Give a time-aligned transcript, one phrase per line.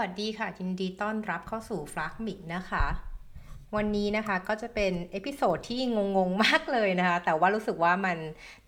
[0.00, 2.84] วัสดีค่ะ ยินดีต้อนรับเข้าสู่ฟลักมิกนะคะ
[3.76, 5.80] วันนี้นะคะก็จะเป็น episode ที่
[6.16, 8.18] งงๆมากเลยนะคะ แต่ว่ารู้สึกว่ามัน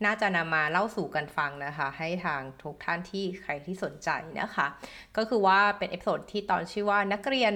[0.04, 4.08] น่าจะนำมาเล่าสู่กันฟังนะคะ ให้ทางทุกท่านที่ใครที่สนใจ
[4.40, 4.66] นะคะ
[5.16, 7.52] ก็คือว่าเป็น episode ที่ตอนชื่อว่านักเรียน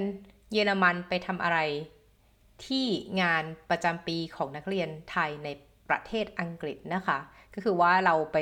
[0.52, 1.58] เยอรมันไปทำอะไร
[2.66, 2.86] ที่
[3.20, 5.48] งานประจำปีของนักเรียนไทยใน
[5.88, 7.18] ประเทศอังกฤษนะคะ
[7.54, 8.38] ก็คือว่าเราไป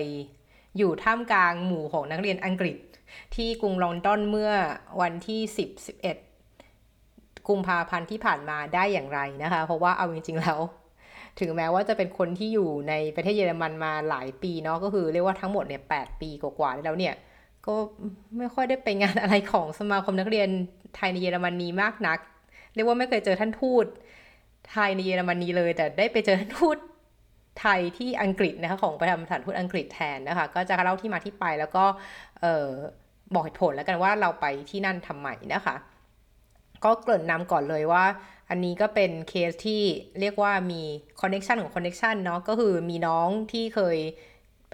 [0.78, 2.76] อยู่ท่ามกลางหมู่ของนักเรียนอังกฤษ
[3.34, 4.52] ที่กรุงลอนดอนเมื่อ
[5.00, 5.88] วันที่ 10
[6.60, 10.58] 11 กุมภาพันธ์ที่ผ่านมาได้อย่างไรนะคะ เพราะว่าเอาจริงๆแล้ว
[11.40, 17.14] ถึงแม้ว่าจะเป็นคนที่อยู่ในประเทศเยอรมันมาหลายปีเนาะก็คือเรียกว่าทั้งหมดเนี่ยแปีกว่าๆแล้วเนี่ย
[17.66, 17.74] ก็
[18.38, 20.48] ไม่ค่อยได้ไปงานอะไรของสมาคมนักเรียน
[20.96, 22.18] ไทยในเยอรมนีมากนัก
[22.74, 23.86] เรียกว่าไม่เคยเจอท่านทูต
[24.70, 26.76] ไทยในเยอรมนีเลย แต่ได้ไปเจอท่านทูต
[27.60, 31.84] ไทยที่อังกฤษนะคะของประธานสถานทูตอังกฤษแทนนะคะก็จะเล่าที่มาที่ไปแล้วก็
[32.40, 32.68] เออ
[33.34, 35.76] บอกเหตุผลแล้วกันว่าเราไปที่นั่นทำไมนะคะ
[36.84, 38.04] ก็เกริ่นนำก่อนเลยว่า
[38.50, 39.82] อันนี้ก็เป็นเคสที่
[40.20, 40.82] เรียกว่ามี
[41.20, 43.98] connection ของ connection เนาะก็คือมีน้องที่เคย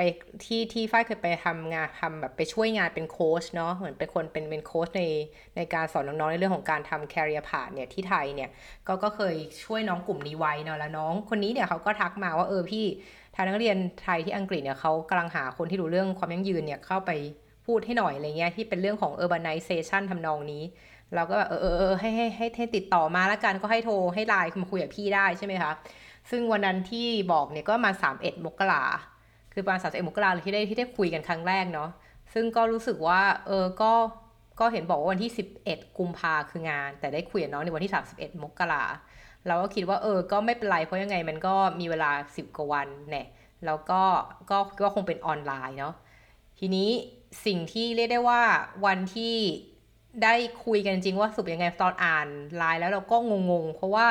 [0.02, 0.10] ไป
[0.44, 5.02] ที่ที่ฝ้ายเคยไปทำงานทำแบบไปช่วยงานเป็นโค้ชเนาะเหมือนเป็นคนเป็นเป็นโค้ชใน
[5.56, 8.50] ในการสอนน้องๆในเรื่องของการทำ career path เนี่ยที่ไทยเนี่ย
[8.86, 9.34] ก็ก็เคย
[9.64, 12.84] ช่วยน้องกลุ่มนี้ไว้เนาะแล้วน้องคนนี้เนี่ยเขาก็ทักมาว่าเออพี่
[13.34, 17.10] ทางนักเรียนไทยที่อังกฤษเนี่ยเขากำลังหาคนที่รู้เรื่องความยั่งยืนเนี่ยเข้าไป
[17.66, 20.62] พูดให้หน่อยอะไรเงี้ยที่เป็นเรื่องของ urbanization ทำนองนี้
[21.14, 25.72] เราก็แบบเออเออเออให้ให้ให้ให้ติดต่อมาแล้วกันก็ให้โทรให้ไลน์มาคุยกับพี่ได้ใช่ไหมคะ
[26.30, 28.84] ซึ่งวันนั้นที่บอกเนี่ยก็มาสามเอ็ดมกรา
[29.52, 31.90] คือประมาณสามสิบเอ็ดมกราที่ได้ที่ได้คุยกันครั้งแรกเนาะ
[32.34, 33.92] ซึ่งก็รู้สึกว่าเออก็
[34.60, 38.84] ก็เห็นบอกว่าวันที่สิบเอ็ดกุมภาคืองาน แต่ได้คุยกับน้องในวันที่สามสิบเอ็ดมกรา
[39.46, 43.26] เราก็คิดว่าเออก็ไม่เป็นไรเพราะยังไงมันก็มีเวลาสิบกว่าวันเนี่ย
[43.66, 44.02] แล้วก็
[44.50, 45.94] ก็ก็คงเป็นออนไลน์เนาะ
[46.58, 46.88] ทีนี้
[47.46, 48.42] สิ่งที่เรียกได้ว่า
[48.86, 49.34] วันที่
[50.24, 53.16] ได้คุยกันจริงว่าสุบยังไงตอนอ่านไลน์แล้วเราก็
[53.50, 54.08] งงๆ เพราะว่า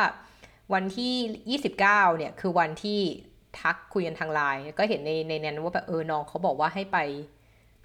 [0.74, 1.80] วันที่ 29
[2.18, 3.02] เนี่ยคือวันที่
[3.60, 6.98] ทักคุยกันทางไลน์ก็เห็นในในนั้นว่าแบบเออน้องเขาบอกว่าให้ไป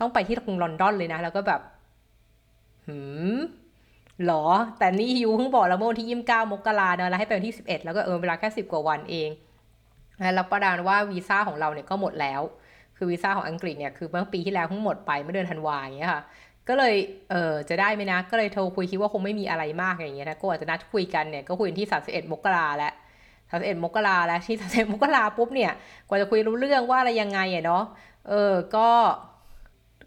[0.00, 1.60] ต้องไปที่กรุงลอนดอนเลยนะ แล้วก็แบบ
[2.86, 2.98] หื
[3.34, 3.36] ม
[4.24, 4.44] หรอ
[4.78, 9.30] แต่นี่ยูเพิ่งบอกแล้วเมื่อวันที่ยี่สิบเก้ามกราเนอะแล้วให้ไปวันที่สิบเอ็ดแล้วก็เออเวลาแค่สิบกว่าวันเอง
[10.34, 12.40] แล้วประดานว่าวีซ่าของเราเนี่ยก็หมดแล้ว
[12.96, 16.22] คือวีซ่าของอังกฤษเนี่ยคือเมื่อปีที่แล้วเพิ่งหมดไปเมื่อเดือนธันวาอย่างเงี้ยค่ะ
[16.68, 16.94] ก็เลย
[17.30, 22.92] เออจะได้ไหมนะ ก็เลยโทรคุยคิดว่าคงไม่มีอะไรมากอย่างเงี้ยนะก็อาจจะนัดคุยกันเนี่ยก็คุยที่สามสิบเอ็ดมกราแล้ว
[23.50, 25.72] สามสิบเอ็ดมกราแล้วที่สามสิบเอ็ดมกราปุ๊บเนี่ย
[26.08, 27.84] กว่าจะคุยรู้เรื่องว่าอะไรยังไงอะเนาะ
[28.28, 28.88] เออ ก็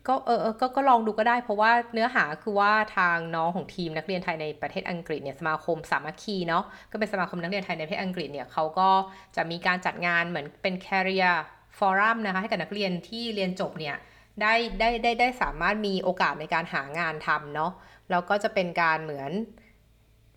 [0.08, 8.90] ก็เออก็ก็ลองดูก็ได้ เพราะว่าเนื้อหาคือว่าทางน้องของทีมนักเรียนไทยในประเทศอังกฤษเนี่ยสมาคมสามัคคีเนาะ ก็เป็นสมาคมนักเรียนไทยในประเทศอังกฤษเนี่ยเขาก็
[9.36, 11.36] จะมีการจัดงานเหมือนเป็น career
[11.78, 13.96] forum นะคะให้กับนักเรียนที่เรียนจบเนี่ย
[14.42, 17.72] ได้ได้ได้ได้สามารถมีโอกาสในการหางานทำเนาะ
[18.12, 19.32] แล้วก็จะเป็นการเหมือน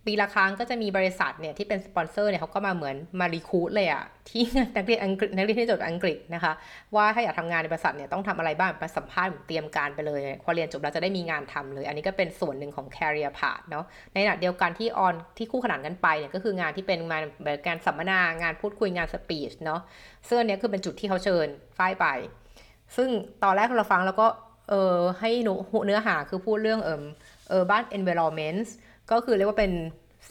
[0.05, 4.43] ปีละครั้งก็จะมีบริษัทเนี่ยที่เป็นสปอนเซอร์เนี่ยเขาก็มาเหมือนมารีคูดเลยอะที่
[4.75, 6.53] นักเรียนอังกฤษนักเรียนที่จบอังกฤษนะคะ
[6.95, 19.81] ว่าถ้าอยากทำงานในบริษัทเนี่ยต้องทำอะไรบ้างไปสัมภาษณ์เตรียมการไปเลยพอเรียนจบแล้วจะได้มีงานทำเลย อันนี้ก็เป็นส่วนหนึ่งของ career path เนาะในขณะเดียวกันที่ออนที่คู่ขนานกันไปเนี่ยก็คืองานที่เป็นงานแบบการสัมมนางานพูดคุยงานสปีชเนาะ
[20.27, 21.47] ซึ่งอันนี้คือเป็นจุดที่เขาเชิญ
[21.77, 22.05] ฝ้ายไป
[22.95, 23.09] ซึ่ง
[23.43, 24.27] ตอนแรกเราฟังแล้วก็
[24.69, 25.31] เออให้
[25.85, 27.03] เนื้อหาคือพูดเรื่องเออ
[27.49, 27.53] เอ
[29.11, 29.73] ก็คือเรียกว่าเป็น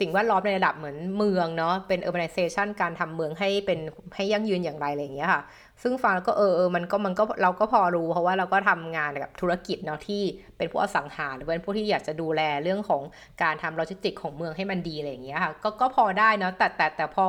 [0.00, 3.78] สิ่งแวดล้อมในระดับเหมือนเมืองเนาะเป็น urbanization การทำเมืองให้เป็น
[4.16, 5.42] ให้ยั่งยืนอย่างไรอะไรอย่างเงี้ยค่ะ
[5.82, 10.22] ซึ่งฟังแล้วก็เออเออมันก็มันก็เราก็พอรู้ เพราะว่าเราก็ทำงานกับธุรกิจเนาะที่
[10.56, 13.03] เป็นผู้อสังหาหรือเป็นผู้ที่อยากจะดูแลเรื่องของ
[13.42, 17.26] การทำโลจิสติกส์ของเมืองให้มันดีอะไรอย่างเงี้ยค่ะก็ก็พอได้เนาะแต่แต่แต่พอ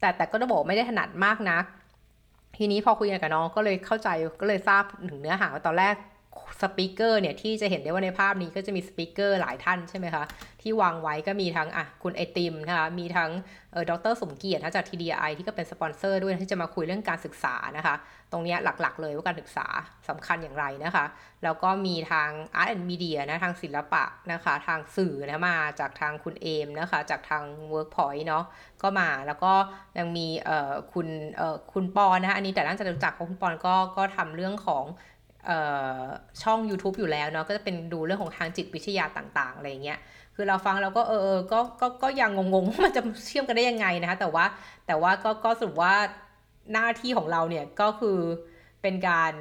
[0.00, 1.64] แต่แต่ก็ต้องบอกไม่ได้ถนัดมากนัก
[2.56, 4.08] ทีนี้พอคุยกันกับน้องก็เลยเข้าใจ
[4.40, 5.94] ก็เลยทราบถึงเนื้อหาตอนแรก
[6.60, 10.24] speaker เนี่ยที่จะเห็นได้ว่าในภาพนี้ก็จะมี speaker หลายท่านใช่ไหมคะ
[10.62, 13.30] ที่วางไว้ก็มีทั้งอะคุณไอติมนะคะมีทั้ง
[13.72, 17.94] เออดรสมเกียรติจาก TDI ที่ก็เป็นสปอนเซอร์ด้วยที่จะมาคุยเรื่องการศึกษานะคะ
[18.32, 19.66] ตรงนี้หลักๆเลยว่าการศึกษา
[20.08, 21.04] สำคัญอย่างไรนะคะ
[21.44, 22.30] แล้วก็มีทาง
[22.60, 27.42] Art and Media นะทางศิลปะนะคะ ทางสื่อนะมาจากทางคุณเอมนะคะ จากทาง
[27.72, 28.44] Workpoint เนาะ
[28.82, 29.52] ก็มาแล้วก็
[29.98, 34.84] ยังมีเอ่อคุณเอ่อคุณปอนนะคะอันนี้แต่น่าจะรู้จักเพราะคุณปอนก็ก็ทำเรื่องของ
[36.42, 39.98] ช่อง YouTube อยู่แล้วเนาะก็จะเป็นดูเรื่องของทางจิตวิทยาต่าง ๆ อะไรเงี้ย
[40.34, 44.44] คือเราฟังเราก็เออก็ก็ก็ยังงงๆมันจะเชื่อมกันได้ยังไงนะคะแต่ว่า
[44.86, 45.94] แต่ว่าก็ก็สรุปว่า
[46.72, 48.18] หน้าที่ของเราเนี่ยก็คือ
[48.82, 49.32] เป็นการ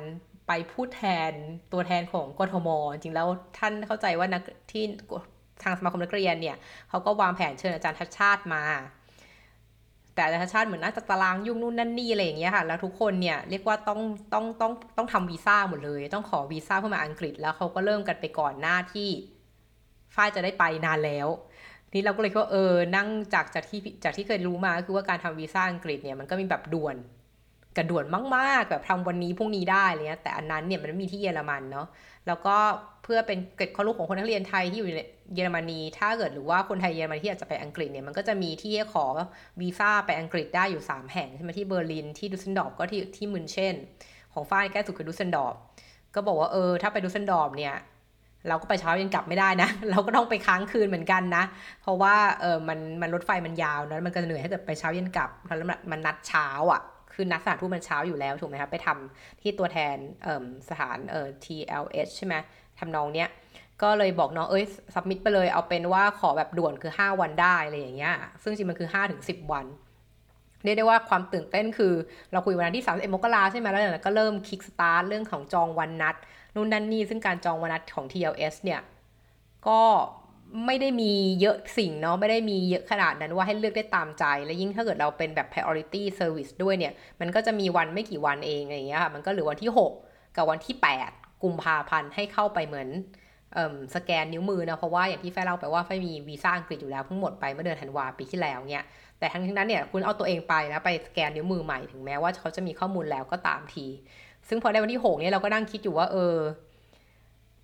[0.47, 1.31] ไปพูดแทน
[1.73, 3.27] ตัวแทนของกทม จริงแล้ว
[3.57, 4.41] ท่านเข้าใจว่านัก
[4.71, 4.83] ที่
[5.63, 6.57] ทางสมาคมนักเรียนเนี่ย
[6.89, 8.63] เขาก็วางแผนเชิญอาจารย์ทัชชาติมา
[10.15, 13.99] แต่อาจารย์ชาติเหมือนน่าจะตารางยุ่งนู่นนั่นนี่อะไรอย่างเงี้ยค่ะ แล้วทุกคนเนี่ยเรียกว่าต้อง
[14.33, 19.09] ต้องต้องต้องทำวีซ่าหมดเลย ต้องขอวีซ่าเพื่อมาอังกฤษ แล้วเขาก็เริ่มกันไปก่อนหน้าที่
[20.15, 21.27] ฝ้ายจะได้ไปนานแล้ว
[21.93, 26.95] นี่เราก็เลยคิดว่าเออนั่งจากจากที่จากที่เคยรู้มาก็คือว่าการทำวีซ่าอังกฤษเนี่ยมันก็มีแบบด่วน
[27.77, 31.87] กระด่วนมากๆแบบทำวันนี้พรุ่งนี้ได้เงี้ยแต่อันนั้นเนี่ยมันไม่มีที่เยอรมันเนาะ
[32.27, 32.55] แล้วก็
[33.03, 35.01] เพื่อเป็นเกร็ดข้อรู้ของคนนักเรียนไทยที่อยู่ใน
[35.33, 39.05] เยอรมนี ถ้าเกิดหรือว่าคนไทยเยอรมันที่อยากจะไปอังกฤษเนี่ยมันก็จะมีที่ให้ขอ
[39.61, 43.75] วีซ่าไปอังกฤษได้อยู่ 3 แห่งใช่ไหมที่เบอร์ลินที่ดุสเซลดอร์ฟก็ที่ที่มึนเช่น
[44.33, 45.55] ของฝ้ายใกล้สุดคือดุสเซลดอร์ฟ
[46.15, 47.75] ก็บอกว่าเออถ้าไปดุสเซลดอร์ฟเนี่ย
[48.47, 51.43] เราก็ไปเช้าเย็นกลับไม่ได้นะ เราก็ต้องไปค้างคืนเหมือนกันนะ
[51.81, 56.81] เพราะว่าเออมันมันรถไฟมันยาวนะมันก็เหนื่อยถ้าเกิดไปเช้าเย็นกลับแล้วมันนัดเช้าอะ
[57.13, 62.35] คือนัดสถานทูตมันเช้าอยู่แล้วถูกไหมครับไปทำที่ตัวแทนเออสถานเอ่อ TLS ใช่ไหม
[62.79, 63.29] ทำนองเนี้ย
[63.81, 69.65] ก็เลยบอกน้องเอ้ยสับมิดไปเลยเอาเป็นว่าขอแบบด่วนคือ 5 วันได้อะไรอย่างเงี้ยซึ่งจริงมันคือ5ถึง10 วัน
[70.63, 71.93] เรียกได้ว่าความตื่นเต้นคือ
[72.31, 76.15] เราคุยวันที่31มกราใช่ไหมแล้วเนี่ยก็เริ่มคิกสตาร์ทเรื่องของจองวันนัด
[76.55, 78.81] นู่นนั่นนี่ซึ่งการจองวันนัดของ TLS เนี่ย
[79.67, 79.81] ก็
[80.65, 81.11] ไม่ได้มี
[81.41, 90.75] เยอะสิ่งเนาะไม่ได้มีเยอะขนาดนั้นว่าให้เลือกได้ตามใจ และยิ่งถ้าเกิดเราเป็นแบบ priority service ด้วยเนี่ย มันก็จะมีวันไม่กี่วันเองอย่างเงี้ยค่ะมันก็เหลือวันที่ 6 กับวันที่
[91.07, 92.89] 8 กุมภาพันธ์ให้เข้าไปเหมือน
[93.95, 98.85] สแกนนิ้วมือนะเพราะว่าอย่างที่ฝ้ายเล่าไปว่าฝ้ายมีวีซ่าอังกฤษอยู่แล้วเพิ่งหมดไปเมื่อเดือนธันวาปีที่แล้วเนี่ย
[99.19, 103.85] แต่ทั้งนั้นเนี่ยคุณเอาตัวเองไปแล้วไปสแกนนิ้วมือใหม่ถึงแม้ว่าเขาจะมีข้อมูลแล้วก็ตามที
[104.47, 106.35] ซึ่งพอได้วันที่6เนี่ยเราก็นั่งคิดอยู่ว่าเออ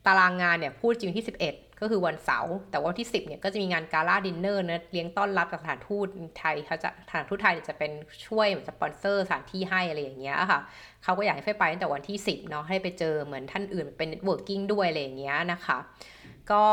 [0.05, 6.07] ตารางงานเนี่ยพูดจริงที่11 ก็คือวันเสาร์แต่วันที่ 10เนี่ยก็จะมีงาน gala dinner นะเลี้ยงต้อนรับจากสถานทูต
[6.39, 7.91] ไทยเขาจะสถานทูตไทยจะเป็น
[8.27, 10.59] ช่วยเหมือนสปอนเซอร์สถานที่ให้อะไรอย่างเงี้ยค่ะ
[11.03, 15.77] เขาก็อยากให้ฝ้ายไปตั้งแต่วันที่ 10เนาะให้ไปเจอเหมือนท่านอื่นเป็น networking ด้วยอะไรอย่างเงี้ยนะคะ
[16.51, 16.63] ก็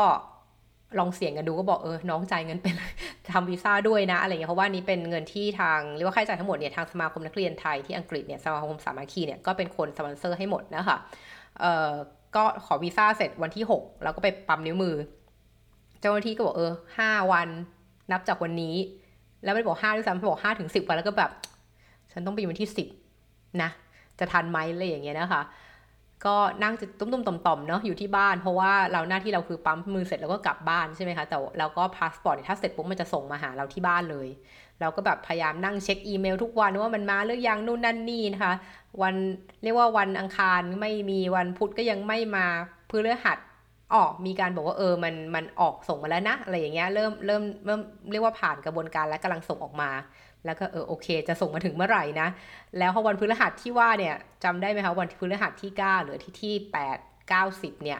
[0.99, 2.75] ลองเสี่ยงกันดูก็บอกเออน้องจ่ายเงินเป็น
[3.33, 10.97] ทำวีซ่าด้วยนะอะไรเงี้ยเพราะว่านี้เป็นเงินที่ทางเรียกว่าค่าใช้จ่ายทั้งหมดเนี่ยทางสมาคมนักเรียนไทยที่อังกฤษเนี่ยสมาคมสามัคคีเนี่ยก็เป็นคนสปอนเซอร์ให้หมดนะคะ
[11.59, 11.93] เอ่อ
[12.35, 14.95] ก็ขอวีซ่าเสร็จวันที่ 6 แล้วก็ไปปั๊มนิ้วมือ
[16.01, 17.49] เจ้าหน้าที่ก็บอกเออห้าวัน
[18.11, 18.75] นับจากวันนี้
[19.43, 21.31] แล้วไม่บอกห้าด้วยซ้ำบอกห้าถึงสิบวันแล้วก็แบบ
[22.11, 22.87] ฉันต้องไปวันที่สิบ
[23.61, 23.69] นะ
[24.19, 25.43] จะทันไหมอะไรอย่างเงี้ยนะคะ
[26.25, 34.27] ก็นั่งจะตุ้มๆต่อมๆเนาะอยู่ที่บ้าน เพราะว่าเราหน้าที่เราคือปั๊มมือเสร็จแล้วก็กลับบ้านใช่ไหมคะแต่เราก็พาสปอร์ตถ้าเสร็จปุ๊บมันจะส่งมาหาเราที่บ้านเลย
[34.81, 38.53] เราก็แบบพยายามนั่งเช็คอีเมลทุกวันว่ามันมาหรือยังนู่นนั่นนี่นะคะ
[39.01, 39.15] วัน
[39.63, 42.45] เรียกว่าวันอังคารไม่มีวันพุธก็ยังไม่มา
[42.89, 43.37] พฤหัส
[43.95, 47.81] ออกมีการบอกว่าเออมันมันออกส่งมาแล้วนะอะไรอย่างเงี้ยเริ่มเริ่มเริ่ม
[48.11, 49.91] เรียกว่าผ่านกระบวนการและกำลังส่งออกมา
[50.45, 52.27] แล้วก็เออโอเค จะส่งมาถึงเมื่อไหร่นะ
[52.77, 56.55] แล้วพอวันพฤหัสที่ว่าเนี่ยจำได้ไหมคะวันพฤหัสที่9หรือที่ที่
[56.93, 57.99] 8 90 เนี่ย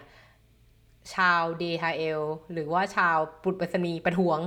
[1.14, 2.22] ชาวเดฮาเอล
[2.54, 4.40] หรือว่าชาวปุตไปรษณีประท้วง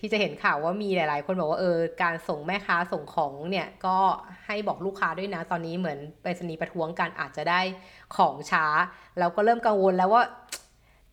[0.00, 3.96] ที่จะเห็นข่าวว่ามีหลาย ๆ คนบอกว่าเออการส่งแม่ค้าส่งของเนี่ยก็
[4.46, 7.60] ให้บอกลูกค้าด้วยนะ ตอนนี้เหมือนไปรษณีย์ประท้วงกันอาจจะได้
[8.16, 8.66] ของช้า
[9.18, 10.22] เราก็เริ่มกังวลแล้วว่า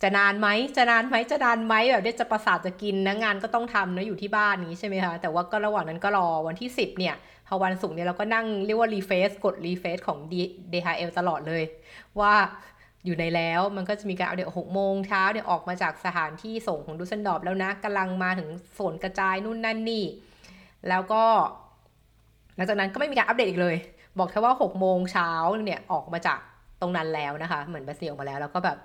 [0.04, 0.48] จะนานไหม
[0.78, 7.16] จะนานไหมจะนานไหมแบบได้จะประสาทจะกินนะงานก็ต้องทำนะอยู่ที่บ้านนี้ใช่ไหมคะแต่ว่าก็ระหว่างนั้นก็รอวันที่ 10 เนี่ย
[7.48, 10.20] พอวันศุกร์เนี่ยเราก็นั่งเรียกว่า refresh กด refresh ของ
[10.72, 11.64] DHL ตลอดเลย
[12.20, 12.34] ว่า
[13.06, 20.04] อยู่ในแล้วมันก็จะมีการเอาเดี๋ยวหกโมงเช้าเนี่ยออกมาจากสถานที่ส่งของดุสเซลดอร์ฟแล้วนะกำลังมาถึงโซนกระจายนู่นนั่นนี่
[20.90, 21.24] แล้วก็
[22.56, 23.76] หลังจากนั้นก็ไม่มีการอัปเดตอีกเลย
[24.18, 25.32] บอกแค่ว่าหกโมงเช้า
[25.66, 26.40] เนี่ยออกมาจาก
[26.82, 28.78] ตรงนั้นแล้วนะคะ เหมือนบัสเซีออกมาแล้วแล้วก็แบบ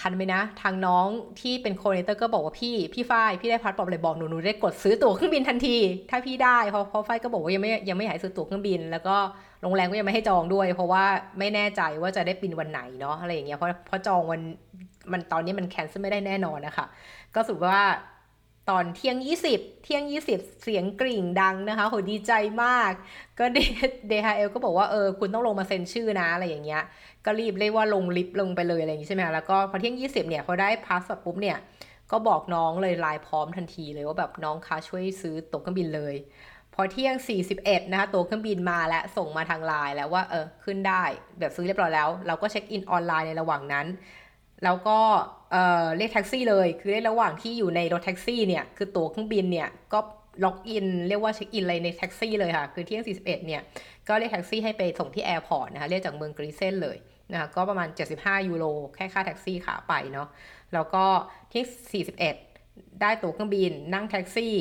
[0.00, 1.06] ทันไหมนะ ทางน้อง
[1.40, 5.76] ที่เป็น coordinator ก็บอกว่าพี่พี่ฝ้ายพี่ได้ pass ปุ๊บเลยบอกหนูหนูได้กดซื้อตั๋วเครื่องบินทันที
[6.10, 9.16] ถ้าพี่ได้เพราะเพราะฝ้ายก็บอกว่ายังไม่ยังไม่อยากซื้อตั๋วเครื่องบิน แล้วก็
[9.66, 11.04] โรงแรมก็ยังไม่ให้จองด้วย เพราะว่า
[11.38, 14.40] ไม่แน่ใจว่าจะได้บินวันไหนเนาะอะไรอย่างเงี้ยเพราะเพราะจองวัน
[15.12, 16.86] มันตอนนี้มัน cancel ไม่ได้แน่นอนนะคะ
[17.34, 17.80] ก็สรุปว่า
[18.70, 19.16] ตอนเที่ยง
[19.50, 22.32] 20 เที่ยง 20 เสียงกริ่งดังนะคะโหดีใจ
[22.62, 22.92] มาก
[23.38, 23.58] ก็เด
[24.08, 26.82] DHL ก็บอกว่าเออคุณต้องลงมาเซ็นชื่อนะอะไรอย่างเงี้ย
[27.24, 31.56] ก็รีบเรียกว่าลงลิฟต์ลงไปเลยอะไรอย่างงี้ใช่ไหมแล้วก็พอเที่ยง 20 เนี่ยพอได้ pass ปุ๊บเนี่ย
[32.12, 36.14] ก็บอกน้องเลยไลน์พร้อมทันทีเลยว่าแบบน้องคะช่วยซื้อตั๋วเครื่องบินเลย
[36.78, 37.16] พอเที่ยง
[37.54, 41.02] 41 นะคะตั๋วเครื่องบินมาแล้วส่งมาทางไลน์แล้วว่าเออขึ้นได้
[41.38, 43.86] แบบซื้อเรียบร้อยแล้ว เราก็เช็คอินออนไลน์ในระหว่างนั้น
[44.64, 44.98] แล้วก็
[45.52, 49.98] เเรียกแท็กซี่เลย คือในระหว่างที่อยู่ในรถแท็กซี่เนี่ย คือตั๋วเครื่องบินเนี่ยก็
[50.44, 53.62] log in เรียกว่าเช็คอินเลยในแท็กซี่เลยค่ะ คือเที่ยง 41 เนี่ย
[54.08, 56.96] ก็เรียกแท็กซี่ให้ไปส่งที่ airport นะคะ เรียกจากเมืองกีเซนเลย
[57.32, 58.64] นะคะก็ประมาณ 75 ยูโร
[58.94, 60.28] แค่ค่าแท็กซี่ขาไปเนาะ
[60.74, 61.04] แล้วก็
[61.48, 61.66] เที่ยง
[62.34, 64.54] 41 ได้ตั๋วเครื่องบินนั่งแท็กซี่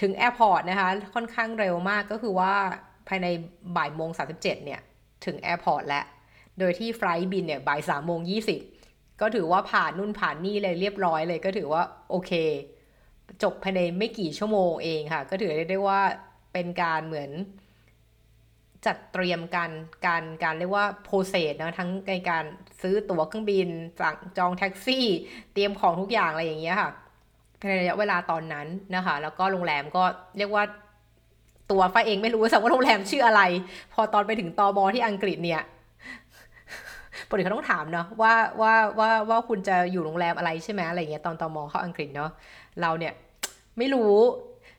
[0.00, 2.52] ถึง airport นะคะ ค่อนข้างเร็วมากก็คือว่า
[3.08, 3.26] ภายใน
[3.76, 4.80] บ่ายโมง 37 เนี่ย
[5.24, 6.04] ถึง airport แล้ว
[6.58, 8.20] โดยที่ flight บินเนี่ยบ่าย3โมง
[8.70, 12.32] 20 ก็ถือว่าผ่านนู่นผ่านนี่เลยเรียบร้อยเลยก็ถือว่าโอเค
[13.42, 16.00] จบภายในไม่กี่ชั่วโมงเองค่ะ ก็ถือได้ได้ว่า
[16.52, 17.30] เป็นการเหมือน
[18.86, 19.70] จัดเตรียมการ
[20.06, 22.44] การการเรียกว่าโปรเซสนะทั้งในการ
[22.80, 23.68] ซื้อตั๋วเครื่องบิน
[24.00, 25.06] สั่งจองแท็กซี่
[25.52, 26.90] เตรียมของทุกอย่างอะไรอย่างเงี้ยค่ะ
[27.68, 30.02] ในระยะเวลาตอนนั้นนะคะ แล้วก็โรงแรมก็
[30.38, 30.64] เรียกว่า
[31.70, 33.42] ตัวฟ้าเองไม่รู้สักว่าโรงแรมชื่ออะไร
[33.92, 35.62] พอตอนไปถึงตอบอที่อังกฤษเนี่ย
[37.28, 42.30] ปกติเขาต้องถามเนาะว่าว่าว่าว่าคุณจะอยู่โรงแรมอะไรใช่ไหมอะไรเงี้ยตอนตอมอเข้าอังกฤษเนาะ
[42.80, 43.12] เราเนี่ย
[43.78, 44.14] ไม่รู้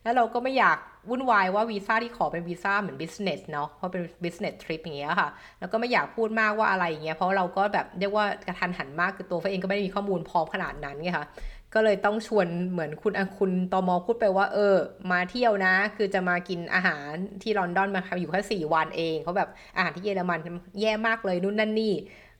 [0.03, 0.77] แล้วเราก็ไม่อยาก
[1.09, 11.27] วุ่นวายว่าวีซ่าที่ขอเป็นวีซ่าเหมือน business เนาะเพราะเป็น business trip อย่างเงี้ยค่ะ แล้วก็ไม่อยากพูดมากว่าอะไรอย่างเงี้ยเพราะเราก็แบบเรียกว่ากระทันหันมากคือตัวเฟเองก็ไม่ได้มีข้อมูลพร้อมขนาดนั้นไงค่ะ
[11.73, 14.75] ก็เลยต้องชวนเหมือนคุณคุณตอมอพูดไปว่า เออ
[15.11, 17.11] มาเที่ยวนะ คือจะมากินอาหาร
[17.41, 20.39] ที่ลอนดอนมาอยู่แค่สี่วันเองเขาแบบอาหารที่เยอรมัน
[20.81, 21.93] แย่มากเลยนู่นนั่นนี่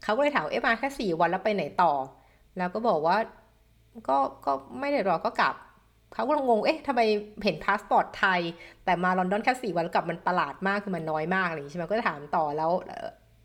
[0.03, 1.93] เขาก็เลยถามเอ๊ะมาแค่สี่วันแล้วไปไหนต่อ
[2.57, 3.17] แล้วก็บอกว่า
[4.07, 5.55] ก็ก็ไม่ได้รอก็กลับ
[6.13, 7.01] เขาก็งง เอ๊ะทำไม
[7.43, 8.41] เห็นพาสปอร์ตไทย
[8.85, 12.71] แต่มาลอนดอนแค่สี่วันแล้วกลับมันประหลาดมากคือมันน้อยมากอะไรอย่างนี้ใช่ไหมก็ถามต่อแล้ว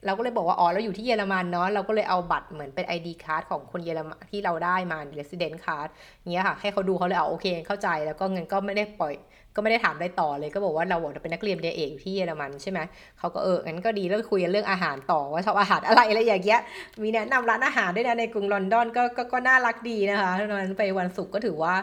[0.07, 5.89] เราก็เลยบอกว่าอ๋อเราอยู่ที่เยอรมันเนาะเราก็เลยเอาบัตรเหมือนเป็น ID card ของคนเยอรมันที่เราได้มา resident card
[6.33, 9.15] เงี้ยค่ะให้เขาดูเขาเลยเอาโอเคเข้าใจ แล้วก็เงินก็ไม่ได้ปล่อย
[9.55, 12.81] ก็ไม่ได้ถามได้ต่อเลยก็บอกว่าเราบอกเราเป็นนักเรียนเดเอกอยู่ที่เยอรมันใช่ไหม
[13.19, 16.61] เขาก็เอองั้นก็ดีแล้วคุยกันเรื่องอาหารต่อว่าชอบอาหารอะไรอะไรอย่างเงี้ย
[17.03, 21.75] มีแนะนำร้านอาหารด้วยนะในกรุงลอนดอนก็ก็ก็น่ารักดีนะคะตอนนั้นไปวันศุกร์ก็ถือว่า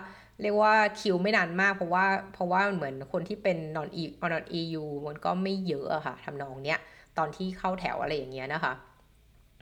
[0.42, 4.04] เรียกว่าคิวไม่นานมากเพราะว่าเพราะว่าเหมือนคนที่เป็นนอนอี
[4.34, 6.80] นอนอียูมันก็ไม่เยอะอะค่ะทำนองเนี้ย
[7.18, 8.74] ตอนที่เข้าแถวอะไรอย่างเงี้ยนะคะ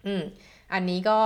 [0.05, 0.21] อืม
[0.73, 1.19] อันนี้ก็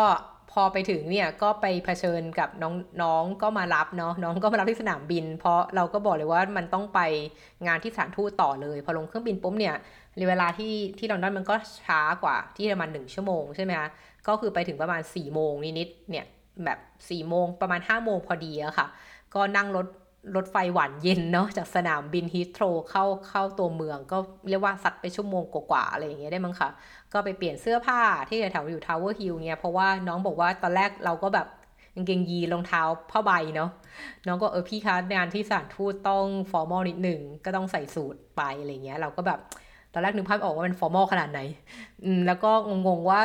[0.51, 6.99] พอไปถึงเนี่ยก็ไปเผชิญกับน้องน้องก็มารับเนาะน้องก็มารับที่สนามบิน เพราะเราก็บอกเลยว่ามันต้องไป
[7.67, 9.75] งานที่สถานทูตต่อเลย พอลงเครื่องบินปุ๊บเนี่ย
[10.29, 11.55] เวลาที่ที่ลอนดอนมันก็
[11.85, 13.89] ช้ากว่าที่ประมาณหนึ่งชั่วโมงใช่ไหมคะ
[14.27, 16.25] ก็คือไปถึงประมาณ4ี่โมงนิดๆเนี่ย
[16.65, 16.79] แบบ
[17.09, 18.87] 4ี่โมงประมาณ5้าโมงพอดีอะค่ะ
[19.35, 19.85] ก็นั่งรถ
[20.35, 24.17] รถไฟหวานเย็นเนาะจากสนามบินฮีทโตรเข้าเข้าตัวเมือง ก็
[24.49, 26.69] เรียกว่าสัตไปชั่วโมงกว่าๆอะไรอย่างเงี้ยได้มั้งคะ
[27.13, 31.47] ก็ไปเปลี่ยนเสื้อผ้าที่แถวอยู่ Tower Hill เนี่ยเพราะว่าน้องบอกว่าตอนแรกเราก็แบบ
[31.95, 33.69] กางเกงยีนส์รองเท้าผ้าใบเนาะ
[34.27, 39.39] น้องก็เออพี่คะงานที่สถานทูตต้อง formal นิดหนึ่งก็ต้องใส่สูทไปอะไรเงี้ยเราก็แบบ
[39.93, 41.39] ตอนแรกนึกภาพออกว่ามัน formal ขนาดไหน
[42.03, 42.51] อืมแล้วก็
[42.87, 43.19] งงๆว่า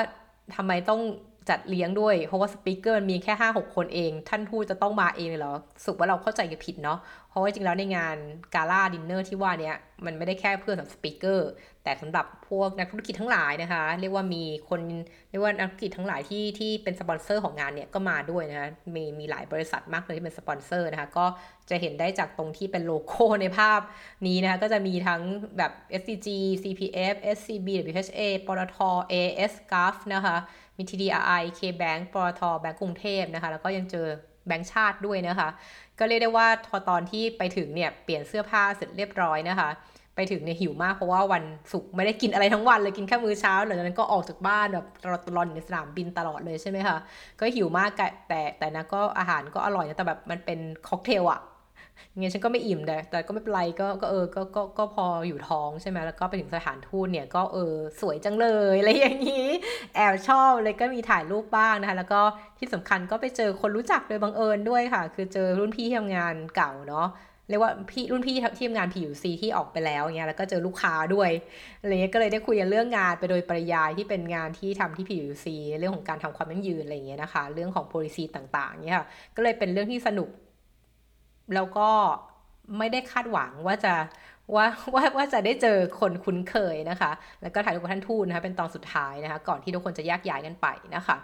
[0.56, 1.00] ทำไมต้อง
[1.48, 8.16] จัดเลี้ยงด้วย เพราะว่า speaker มันมีแค่ห้าหกคนเอง ท่านทูตจะต้องมาเองเลยเหรอ สรุปว่าเราเข้าใจกันผิดเนาะ เพราะว่าจริงแล้วในงาน
[8.54, 11.50] gala dinner ที่ว่าเนี้ยมันไม่ได้แค่เพื่อสำหรับ speaker
[11.84, 14.80] แต่สำหรับพวกนักธุรกิจทั้งหลายนะคะ เรียกว่ามีคน
[15.30, 21.26] เรียกว่านักธุรกิจทั้งหลายที่ที่เป็นสปอนเซอร์ของงานเนี่ยก็มาด้วยนะคะ มีมีหลายบริษัทมากเลยที่เป็นสปอนเซอร์นะคะ ก็
[21.70, 23.80] จะเห็นได้จากตรงที่เป็นโลโก้ในภาพ
[24.26, 25.22] นี้นะคะ ก็จะมีทั้ง
[25.58, 26.28] แบบ SCG
[26.62, 28.76] CPF SCB WHA ปตท
[29.12, 30.36] AS GAF นะคะ
[30.80, 34.06] มี TDRI KBank ปตทแบงก์กรุงเทพนะคะ แล้วก็ยังเจอ
[34.46, 35.48] แบงก์ชาติด้วยนะคะ
[35.98, 39.68] ก็เรียกได้ว่าพอตอนที่ไปถึงเนี่ยเปลี่ยนเสื้อผ้าเสร็จเรียบร้อยนะคะ
[40.16, 44.86] ไปถึงเนี่ยหิวมากเพราะว่าวันศุกร์ไม่ได้กินอะไรทั้งวันเลยกินแค่มื้อเช้าหลังจากนั้นก็ออกจากบ้านแบบ
[45.28, 46.96] ตลอดในสนามบินตลอดเลยใช่ไหมคะ
[47.40, 50.58] ก็หิวมากแต่แต่นะก็อาหารก็อร่อยนะแต่แบบมันเป็น
[50.88, 51.40] ค็อกเทลอะ
[52.08, 59.46] เงี้ยฉันก็ไม่อิ่มแต่แต่ก็ไม่เป็นไรก็ก็เออก็ก็ก็พออยู่ท้องใช่ไหมแล้วก็ไปถึงสถานทูตเนี่ยก็เออสวยจังเลยอะไรอย่างนี้
[59.94, 62.20] แอบชอบเลยก็มีถ่ายรูปบ้างนะคะ แล้วก็
[62.58, 67.08] ที่สำคัญก็ไปเจอคนรู้จักโดยบังเอิญด้วยค่ะ คือเจอรุ่นพี่ที่ทำงานเก่าเนาะ
[67.48, 71.30] เรียกว่าพี่รุ่นพี่ที่ทำงานผิวซีที่ออกไปแล้วเงี้ยแล้วก็เจอลูกค้าด้วย
[71.80, 80.28] อะไรเงี้ยก็เลยได้คุยกันเรื่องงานไปโดยปริยายที่เป็นงานที่ทำที่ผิวซีเรื่องของการทำความยั่งยืนอะไรเงี้ยนะคะ เรื่องของ policy ต่างๆเนี่ยค่ะก็เลยเป็นเรื่องที่สนุก
[81.54, 81.88] แล้วก็
[82.78, 83.94] ไม่ได้คาดหวังว่าจะ
[84.54, 87.10] ว่าว่าว่าจะได้เจอคนคุ้นเคยนะคะ
[87.42, 90.66] แล้วก็ถ่ายรูปกับท่านทูตนะคะเป็นตอนสุดท้ายนะคะ ก่อนที่ทุกคนจะแยกย้ายกันไป
[90.96, 91.16] นะคะ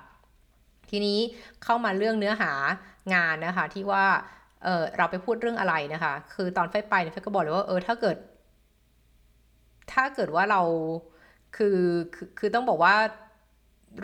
[0.90, 1.18] ทีนี้
[1.64, 2.52] เข้ามาเรื่องเนื้อหา
[3.14, 4.04] งานนะคะ ที่ว่า
[4.64, 8.16] เออเราไปพูดเรื่องอะไรนะคะ คือตอนไฟไปเนี่ยไฟก็บอกเลยว่าเออถ้าเกิด
[9.92, 10.62] ถ้าเกิดว่าเรา
[11.56, 11.78] คือ
[12.14, 12.94] คือคือต้องบอกว่า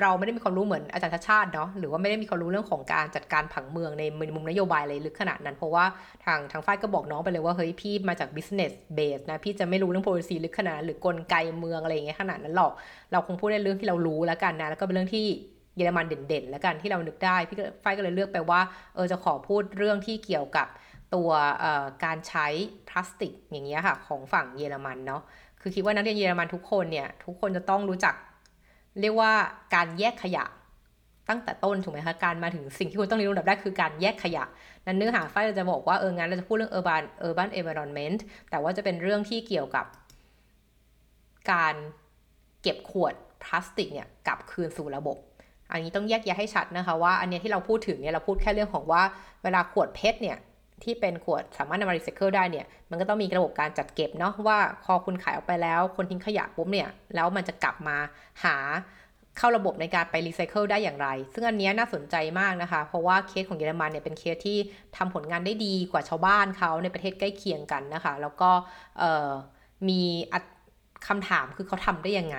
[0.01, 4.03] เราไม่ได้มีความรู้เหมือนอาจารย์ชาชาติเนาะหรือว่าไม่ได้มีความรู้เรื่องของการจัดการผังเมืองใน
[4.35, 5.85] มุมนโยบายอะไรลึกขนาดนั้น เพราะว่า
[6.25, 12.73] ทางทางฝ่ายก็บอกน้องไปเลยว่าเฮ้ยพี่มาจาก business base นะพี่จะไม่รู้เรื่อง policy ลึกขนาดหรือกลไกเมืองอะไรอย่างเงี้ยขนาดนั้นหรอก
[13.13, 15.27] เราคงพูดในเรื่องที่เรารู้แล้วกันนะแล้วก็เป็นเรื่องที่
[15.77, 18.61] เยอรมันเด่นๆ แล้วกันที่เรานึกได้พี่ฝ้ายก็เลยเลือกไปว่า
[18.95, 20.69] เออจะขอพูดเรื่องที่เกี่ยวกับ
[21.15, 21.31] ตัว
[22.05, 22.47] การใช้
[22.89, 25.23] พลาสติกอย่างเงี้ยค่ะของฝั่งเยอรมันเนาะ
[25.61, 28.15] คือคิดว่านักเรียนเยอรมันทุกคนเนี่ยทุกคนจะต้องรู้จัก
[29.01, 29.33] เรียกว่า
[29.75, 30.45] การแยกขยะ
[31.29, 34.45] ตั้งแต่ต้นถูกไหมคะการมาถึงสิ่งที่คุณต้องเรียนรู้ดับได้คือการแยกขยะ
[34.87, 38.19] นั้นเนื้อหาไฟเราจะบอกว่าเอองั้นเราจะพูดเรื่อง urban urban environment
[38.51, 39.87] แต่ว่าจะเป็นเรื่องที่เกี่ยวกับ
[41.53, 41.75] การ
[42.63, 45.17] เก็บขวดพลาสติกเนี่ยกลับคืนสู่ระบบ
[45.71, 49.03] อันนี้ต้องแยกแยะให้ชัดนะคะว่าอันนี้ที่เราพูดถึงเนี่ยเราพูดแค่เรื่องของว่า
[49.43, 50.39] เวลาขวด PET เนี่ย
[50.85, 57.97] ที่เป็นขวดสามารถนำมารีไซเคิลได้เนี่ย มันก็ต้องมีระบบการจัดเก็บเนาะว่าพอคุณขายออกไปแล้ว คนทิ้งขยะปุ๊บเนี่ย แล้วมันจะกลับมา
[58.45, 58.57] หา
[59.39, 64.59] เข้าระบบในการไปรีไซเคิลได้อย่างไร ซึ่งอันนี้น่าสนใจมากนะคะ เพราะว่าเคสของเยอรมันเนี่ยเป็นเคสที่
[64.97, 68.51] ทำผลงานได้ดีกว่าชาวบ้านเขาในประเทศใกล้เคียงกันนะคะ แล้วก็
[69.89, 70.01] มี
[71.09, 72.37] คำถามคือเขาทำได้ยังไง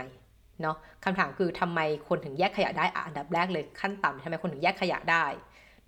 [0.61, 5.25] เนาะคำถามคือทำไมคนถึงแยกขยะได้อันดับแรกเลยขั้นต่ำทำไมคนถึงแยกขยะได้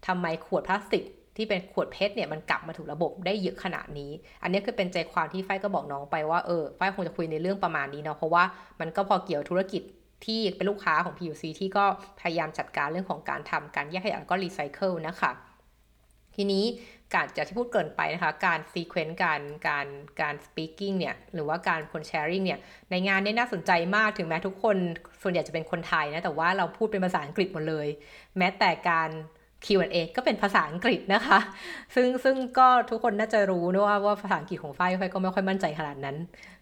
[0.08, 1.04] ทำไมขวดพลาสติก
[1.38, 4.12] ที่เป็นขวดเพชรเนี่ยมันกลับมาถูกระบบได้เยอะขนาดนี้
[4.44, 8.44] อันนี้คือเป็นใจความที่ไฟก็บอกน้องไปว่าเออไฟคงจะคุยในเรื่องประมาณนี้เนาะเพราะว่า
[8.80, 9.84] มันก็พอเกี่ยวธุรกิจ
[10.26, 11.86] ที่เป็นลูกค้าของ PUC ที่ก็
[12.22, 15.32] พยายามจัดการเรื่องของการทำการแยกขยะแล้วก็รีไซเคิลนะคะ
[16.36, 16.66] ทีนี้
[17.14, 19.88] การจากที่พูดเกินไปนะคะ การ sequence การการ
[20.22, 22.60] การ speaking เนี่ย หรือว่าการคน sharing เนี่ย
[22.92, 24.78] ในงานนี้น่าสนใจมากถึงแม้ทุกคน
[25.22, 27.88] ส่วนใหญ่จะเป็นคนไทยนะ แต่ว่าเราพูดเป็นภาษาอังกฤษหมดเลย
[28.38, 29.10] แม้แต่การ
[29.66, 31.40] Q&A ก็เป็นภาษาอังกฤษนะคะ
[31.96, 36.18] ซึ่งซึ่งก็ทุกคนน่าจะรู้นะว่าว่าภาษาอังกฤษของฝ้ายฝ้ายก็ไม่ค่อยมั่นใจขนาดนั้น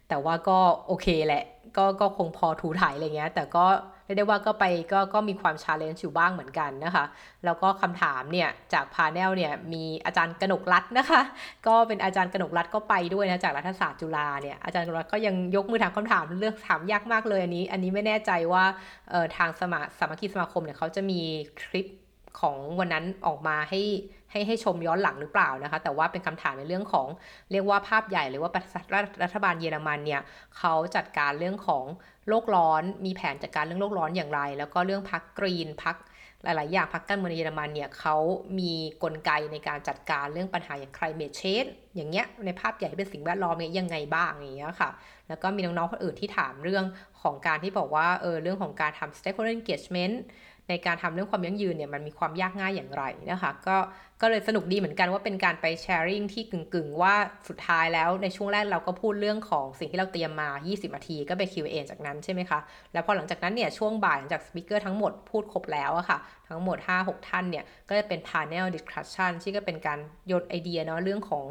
[0.08, 1.44] แต่ว่าก็โอเคแหละ
[1.76, 3.66] ก็ก็คงพอถูถ่ายอะไรเงี้ย แต่ก็
[4.04, 7.04] เรียกได้ว่าก็ไปก็ก็มีความ challenge อยู่บ้างเหมือนกันนะคะ
[7.44, 11.20] แล้วก็คำถามเนี่ย จาก panel เนี่ย มีอาจารย์กนกรัตนะคะ
[11.66, 18.64] ก็เป็นอาจารย์กนกรัตก็ไปด้วยนะ จากรัฐศาสตร์จุฬาเนี่ย อาจารย์กนกรัตก็ยังยกมือถามคำถามเรื่องถามยากมากเลยอันนี้ อันนี้ไม่แน่ใจว่า
[19.10, 21.20] เออทางสมาสามัคคีสมาคมเนี่ยเขาจะมี
[21.62, 21.86] คลิป
[22.40, 23.82] ของวันนั้นออกมาให้
[24.30, 27.08] ให้ให้ชมย้อนหลังหรือเปล่านะคะ แต่ว่าเป็นคำถามในเรื่องของ
[27.52, 28.50] เรียกว่าภาพใหญ่หรือว่า
[29.24, 30.20] รัฐบาลเยอรมันเนี่ย
[30.58, 31.84] เขาจัดการเรื่องของ
[32.28, 35.96] โลกร้อน มีแผนจัดการเรื่องโลกร้อนอย่างไร แล้วก็เรื่องพักกรีนพัก
[36.44, 38.16] หลาย ๆ อย่างพักการเมืองในเยอรมันเนี่ยเขา
[38.58, 38.72] มี
[39.02, 44.90] กลไกในการจัดการเรื่องปัญหาอย่าง climate change อย่างเงี้ยในภาพใหญ่ที่เป็นสิ่งแวดล้อมเนี่ยยังไงบ้างอย่างเงี้ยค่ะ
[45.28, 46.84] แล้วก็มีน้อง ๆ คนอื่นที่ถามเรื่อง
[47.22, 50.14] ของการที่บอกว่าเออเรื่องของการทำ stakeholder engagement
[50.68, 53.76] ในการทำเรื่องความยั่งยืนเนี่ยมันมีความยากง่ายอย่างไรนะคะ ก็
[54.20, 57.14] ก็เลยสนุกดีเหมือนกันว่าเป็นการไปแชร์ริ่งที่กึ่งๆ ว่า
[57.48, 62.58] สุดท้ายแล้วในช่วงแรกเราก็พูดเรื่องของสิ่งที่เราเตรียมมา 20 นาทีก็ไป Q&A จากนั้นใช่ไหมคะ
[62.92, 71.46] แล้วพอหลังจากนั้นเนี่ยช่วงบ่ายหลังจากสปิเกอร์ทั้งหมดพูดครบแล้วอะค่ะ ทั้งหมด 5-6 ท่านเนี่ยก็จะเป็น panel discussion ที่ก็เป็นการโยนไอเดียเนาะเรื่องของ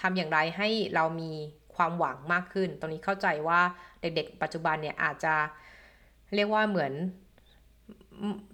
[0.00, 1.32] ทำอย่างไรให้เรามี
[1.76, 3.60] ความหวังมากขึ้น ตรงนี้เข้าใจว่า
[4.00, 5.34] เด็กๆ ปัจจุบันเนี่ยอาจจะ
[6.34, 6.92] เรียกว่าเหมือน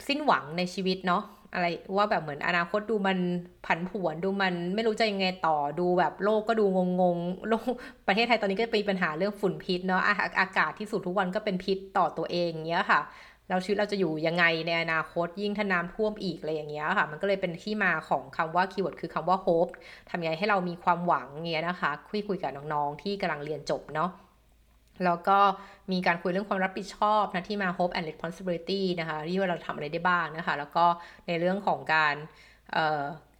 [0.08, 1.22] สิ้นหวังในชีวิตเนาะ
[1.54, 1.66] อะไร
[1.96, 3.18] ว่าแบบเหมือนอนาคตดูมัน
[3.66, 7.72] ผันผวนดูมันไม่รู้จะยังไงต่อดูแบบโลกก็ดูงงงโลก
[8.06, 10.02] ประเทศไทยตอนนี้ก็มีปัญหาเรื่องฝุ่นพิษเนาะ
[10.40, 13.00] อากาศที่สุดทุกวันก็เป็นพิษต่อตัวเองเงี้ยค่ะ
[13.48, 19.72] เราชีวิตเราจะอยู่ยังไงในอนาคตยิ่งถ้าน้ำท่วมอีกอะไรอย่างเงี้ยค่ะ มันก็เลยเป็นที่มาของคำว่าคีย์เวิร์ดคือคำว่า hope
[20.10, 24.10] ทำยังไงให้เรามีความหวังเงี้ยนะคะ คุยคุยกับน้องๆที่กำลังเรียนจบเนาะ
[25.04, 25.38] แล้วก็
[25.92, 30.86] มีการคุยเรื่องความรับผิดชอบนะที่มา hope and responsibility นะคะที่ว่าเราทำอะไรได้บ้างนะคะ แล้วก็
[31.26, 32.14] ในเรื่องของการ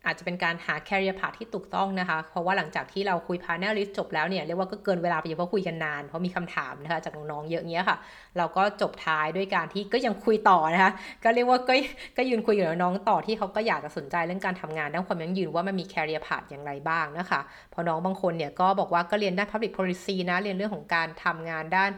[0.07, 7.99] อาจจะเป็นการหา career path ที่ถูกต้องนะคะ เพราะว่าหลังจากที่เราคุย panel list จบแล้วเนี่ยเรียกว่าก็เกินเวลาไปเยอะเพราะคุยกันนาน เพราะมีคำถามนะคะจากน้องๆเยอะเงี้ยค่ะ
[8.39, 10.93] เราก็จบท้ายด้วยการที่ก็ยังคุยต่อนะคะ
[11.25, 11.75] ก็เรียกว่าก็
[12.17, 17.41] ก็ยืนคุยกับน้องต่อที่เขาก็อยากจะสนใจเรื่องการทำงานด้านความยั่งยืนว่ามันมี career path อย่างไรบ้างนะคะ
[17.73, 21.91] พอน้องบางคนเนี่ยก็บอกว่าก็เรียนด้าน public policy นะเรียนเรื่องของการทำงานด้าน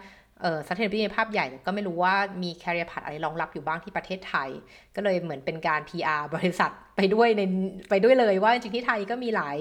[0.43, 4.49] เอ่อ sustainability ในภาพใหญ่ก็ไม่รู้ว่ามี career path อะไรรองรับอยู่บ้างที่ประเทศไทย
[4.97, 7.43] ก็เลยเหมือนเป็นการ PR บริษัทไปด้วยใน
[7.91, 9.59] ไปด้วยเลยว่าจริงที่ไทยก็มีหลาย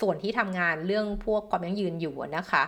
[0.00, 2.64] ส่วนที่ทำงานเรื่องพวกความยั่งยืนอยู่นะคะ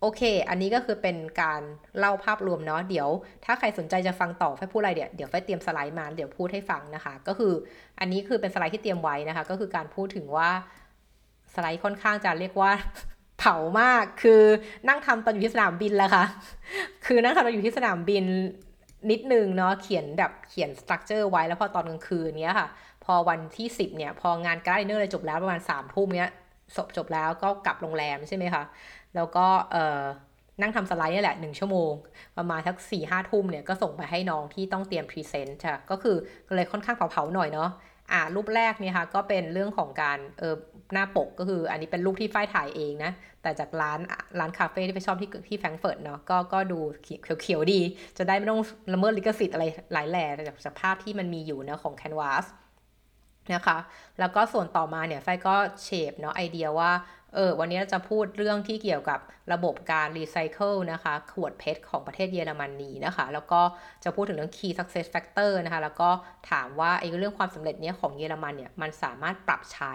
[0.00, 1.62] โอเค อันนี้ก็คือเป็นการ
[1.98, 3.08] เล่าภาพรวมเนาะ เดี๋ยว
[3.44, 7.52] ถ้าใครสนใจจะฟังต่อไฟพูดอะไรเดี๋ยวเดี๋ยวไฟเตรียมสไลด์มา เดี๋ยวพูดให้ฟังนะคะ ก็คือ
[8.00, 10.50] อันนี้คือเป็นสไลด์ที่เตรียมไว้นะคะ ก็คือการพูดถึงว่า
[11.54, 12.70] สไลด์ค่อนข้างจะเรียกว่า
[13.38, 14.42] เผามากคือ
[14.88, 16.24] นั่งทำตอนอยู่ที่สนามบินแหละค่ะ
[17.06, 18.24] คือนั่งทำตอนอยู่ที่สนามบิน
[19.10, 22.68] นิดนึงเนาะเขียนแบบเขียน structure ไว้แล้วพอตอนกลางคืนเนี้ยค่ะ
[23.04, 26.30] พอวันที่ 10เนี่ยพองาน gala dinner เลยจบแล้วประมาณสามทุ่มเนี้ย
[26.76, 28.64] จบจบแล้วก็กลับโรงแรมใช่ไหมคะ
[29.14, 30.00] แล้วก็เออ
[30.60, 31.92] นั่งทำสไลด์นี่แหละหนึ่งชั่วโมง
[32.38, 36.16] ประมาณสักสี่ห้าทุ่มเนี่ยก็ส่งไปให้น้องที่ต้องเตรียม present ค่ะก็คือ
[36.48, 37.70] ก็เลยค่อนข้างเผาๆหน่อยเนาะ
[38.12, 40.54] อ่ารูปแรกเนี่ยค่ะก็เป็นเรื่องของการเออ
[40.92, 43.12] หน้าปกก็คือ อันนี้เป็นรูปที่ฝ้ายถ่ายเองนะ
[43.42, 43.98] แต่จากร้าน
[44.38, 47.80] ร้านคาเฟ่ที่ไปชอบที่ที่แฟรงก์เฟิร์ตเนาะก็ก็ดูเขียวๆดี
[48.18, 48.60] จะได้ไม่ต้อง
[48.92, 52.44] ละเมิดลิขสิทธิ์อะไรหลายแหล่จากสภาพที่มันมีอยู่นะของ Canva
[53.54, 53.78] นะคะ
[54.20, 56.90] แล้วก็ส่วนต่อมาเนี่ยฝ้ายก็เชฟเนาะไอเดียว่า
[57.34, 59.20] เออวันนี้จะพูดเรื่องที่เกี่ยวกับ
[59.52, 63.60] ระบบการรีไซเคิลนะคะขวด PET ของประเทศเยอรมนีนะคะ แล้วก็
[64.04, 66.10] จะพูดถึงเรื่อง key success factor นะคะ แล้วก็
[66.50, 69.94] ถามว่าไอ้เรื่องความสำเร็จเนี้ยของเยอรมันเนี่ยมันสามารถปรับใช้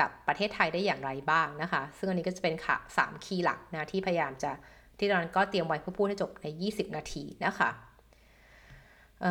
[0.00, 4.50] กับประเทศไทยได้อย่างไรบ้างนะคะ ซึ่งอันนี้ก็จะเป็นค่ะ3คีย์หลักนะที่พยายามจะ
[4.98, 7.70] ที่ตอนนั้นก็เตรียมไว้เพื่อพูดให้จบใน 20 นาทีนะคะ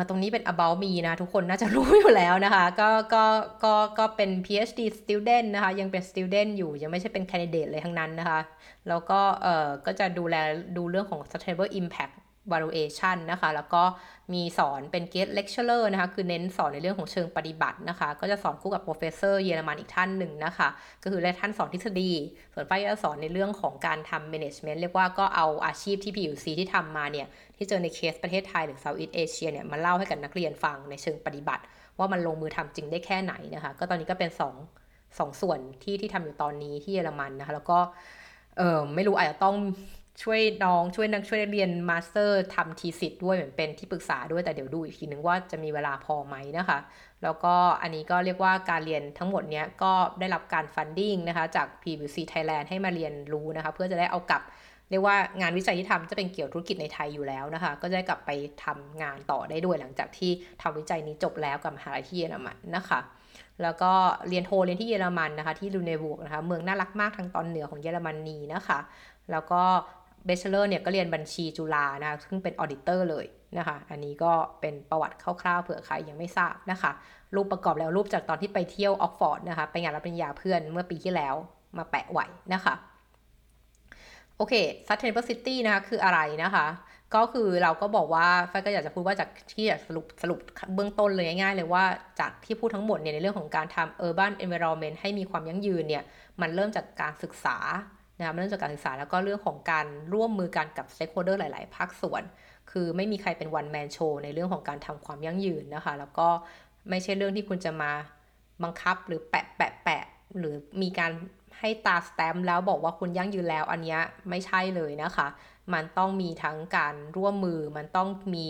[0.08, 3.24] ตรงนี้เป็น about me นะ ทุกคนน่าจะรู้อยู่แล้วนะคะ ก็ก็
[3.64, 8.40] ก็ก็เป็น PhD student นะคะ ยังเป็น student อยู่ ยังไม่ใช่เป็น candidate เลยทั้งนั้นนะคะ
[8.88, 10.36] แล้วก็เออก็จะดูแล
[10.76, 12.14] ดูเรื่องของ sustainable impact
[12.52, 13.82] valuation นะคะ แล้วก็
[14.32, 20.68] มีสอนเป็น guest lecturer นะคะ คือเน้นสอนในเรื่องของเชิงปฏิบัตินะคะ ก็จะสอนคู่กับ professor เยอรมันอีกท่านหนึ่งนะคะ
[21.02, 22.12] ก็คือได้ท่านสอนทฤษฎี
[22.54, 27.26] ส่วนฝ้ายจะสอนในเรื่องของการทำ management เรียกว่าก็เอาอาชีพที่ PUC ที่ทำมาเนี่ย
[27.60, 31.62] ที่เจอในเคสประเทศไทยหรือ Southeast Asia เนี่ยมาเล่าให้กับนักเรียนฟังในเชิงปฏิบัติ
[31.98, 34.42] ว่ามันลงมือทำจริงได้แค่ไหนนะคะ ก็ตอนนี้ก็เป็น2
[35.28, 37.78] งส่วนที่ที่ทำอยู่ตอนนี้ที่เยอรมันนะคะ แล้วก็
[38.58, 39.56] เออไม่รู้อาจจะต้อง
[40.22, 46.78] ช่วยน้องช่วยนักช่วยเรียน master ทำ thesis ด้วยเหมือนเป็นที่ปรึกษาด้วยแต่เดี๋ยวดูอีกทีนึงว่าจะมีเวลาพอไหมนะคะ
[47.22, 54.42] แล้วก็อันนี้ก็เรียกว่าการเรียนทั้งหมดเนี้ยก็ได้รับการ funding นะคะจาก PBC Thailand ให้มาเรียนรู้นะคะ เพื่อจะได้เอากลับ
[54.90, 58.30] เรียกว่างานวิจัยที่ทำจะเป็นเกี่ยวธุรกิจในไทยอยู่แล้วนะคะ ก็จะได้กลับไป
[58.64, 60.30] ทำงานต่อได้ด้วยหลังจากที่
[60.62, 63.00] ทำวิจัยนี้จบแล้วกับมหาลัยที่เยอรมันนะคะ
[63.62, 63.92] แล้วก็
[64.28, 68.78] เรียนโทเรียนที่เยอรมันนะคะ ที่ Lüneburg นะคะ เมืองน่ารักมากทางตอนเหนือของเยอรมนีนะคะ
[69.30, 69.62] แล้วก็
[70.24, 73.26] bachelor เนี่ยก็เรียนบัญชีจุฬานะคะ ซึ่งเป็น auditor เลย
[73.58, 76.90] นะคะ อันนี้ก็เป็นประวัติคร่าวๆเผื่อใครยังไม่ทราบนะคะ
[77.34, 81.34] รูปประกอบแล้วรูปจากตอนที่ไปเที่ยวออกฟอร์ดนะคะ ไปงานรับปริญญาเพื่อนเมื่อปีที่แล้ว
[81.78, 82.74] มาแปะไว้นะคะ
[84.40, 84.54] โอเค
[84.88, 86.66] sustainable city นะคะคืออะไรนะคะ
[87.14, 90.38] ก็คือเราก็บอกว่าไฟก็อยากจะพูดว่าจากที่อยากสรุปสรุป
[90.74, 91.84] เบื้องต้นเลยง่ายๆเลยว่า
[92.20, 96.04] จากที่พูดทั้งหมดเนี่ยในเรื่องของการทำ urban environment ให้มีความยั่งยืนเนี่ย
[96.40, 97.56] มันเริ่มจากการศึกษา
[98.18, 102.22] นะเรื่องจากการศึกษาแล้วก็เรื่องของการร่วมมือกันกับ stakeholder หลาย ๆ ภาคส่วน
[102.70, 106.28] คือไม่มีใครเป็น one man show ในเรื่องของการทำความยั่งยืนนะคะ แล้วก็
[106.90, 107.92] ไม่ใช่เรื่องที่คุณจะมา
[108.62, 110.04] บังคับหรือแปะแปะแปะ
[110.38, 111.12] หรือมีการ
[111.60, 113.96] ให้ตาสแตมป์แล้วบอกว่าคุณยั่งยืนแล้วอันนี้
[114.30, 115.28] ไม่ใช่เลยนะคะ
[115.72, 118.48] มันต้องมีทั้งการร่วมมือ มันต้องมี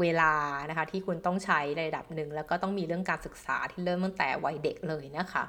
[0.00, 0.34] เวลา
[0.68, 5.44] นะคะที่คุณต้องใช้ในระดับหนึ่ง แล้วก็ต้องมีเรื่องการศึกษาที่เริ่มตั้งแต่วัยเด็กเลยนะคะ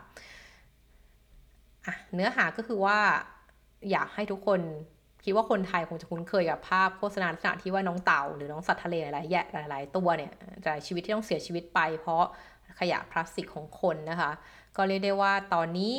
[1.91, 2.99] ะเนื้อหาก็คือว่า
[3.91, 4.61] อยากให้ทุกคน
[5.23, 10.31] คิดว่าคนไทยคงจะคุ้นเคยกับภาพโฆษณาลักษณะที่ว่าน้องเต่า หรือน้องสัตว์ทะเลหลายๆแยะหลาย ๆ ตัวเนี่ย
[10.65, 12.23] จะชีวิตที่ต้องเสียชีวิตไป เพราะ
[12.79, 14.31] ขยะพลาสติกของคนนะคะ
[14.77, 15.95] ก็เรียกได้ว่าตอนนี้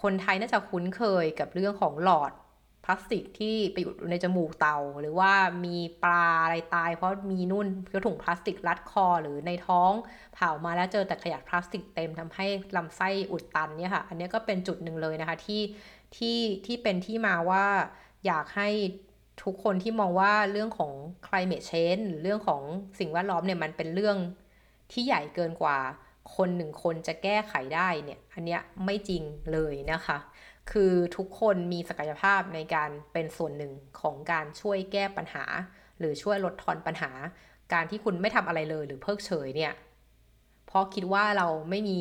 [0.00, 2.32] คนไทยน่าจะคุ้นเคยกับเรื่องของหลอด
[2.84, 5.32] พลาสติกที่ไปอยู่ในจมูกเต่าหรือว่า
[5.64, 9.92] มีปลาอะไรตาย เพราะมีนุ่นกระถุงพลาสติกรัดคอ หรือในท้อง
[10.34, 15.62] เผามาแล้วเจอแต่ขยะพลาสติกเต็มทำให้ลำไส้อุดตันเนี่ยค่ะ อันนี้ก็เป็นจุดหนึ่งเลยนะคะที่
[16.16, 17.64] ที่ที่เป็นที่มาว่า
[18.26, 18.68] อยากให้
[19.44, 20.92] ทุกคนที่มองว่าเรื่องของ
[21.26, 22.62] climate change หรือเรื่องของ
[22.98, 24.16] สิ่งแวดล้อมเนี่ยมันเป็นเรื่อง
[24.92, 25.78] ที่ใหญ่เกินกว่า
[26.36, 30.18] คนหนึ่งคนจะแก้ไขได้เนี่ย อันเนี้ยไม่จริงเลยนะคะ
[30.70, 35.44] คือทุกคนมีศักยภาพในการเป็นส่วนหนึ่งของการช่วยแก้ปัญหา
[35.98, 37.10] หรือช่วยลดทอนปัญหา
[37.72, 39.72] การที่คุณไม่ทำอะไรเลยหรือเพิกเฉยเนี่ย
[40.66, 41.98] เพราะคิดว่าเราไม่มี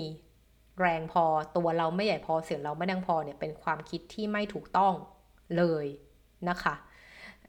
[0.81, 4.93] แรงพอตัวเราไม่ใหญ่พอเสียงเราไม่ดังพอเนี่ยเป็นความคิดที่ไม่ถูกต้อง
[5.57, 5.85] เลย
[6.49, 6.75] นะคะ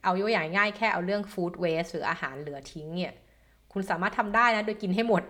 [0.03, 3.15] เอายกอย่างง่ายแค่เอาเรื่องฟู้ดเวสหรืออาหารเหลือทิ้งเนี่ย
[3.73, 5.23] คุณสามารถทำได้นะ โดยกินให้หมด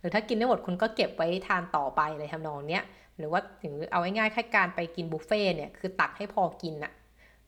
[0.00, 2.84] หรือถ้ากินไม่หมดคุณก็เก็บไว้ทานต่อไปเลยทำนองเนี้ย
[3.18, 6.92] หรือว่าถึงเอาง่ายๆแค่การไปกินบุฟเฟ่เนี่ยคือตักให้พอกินอะ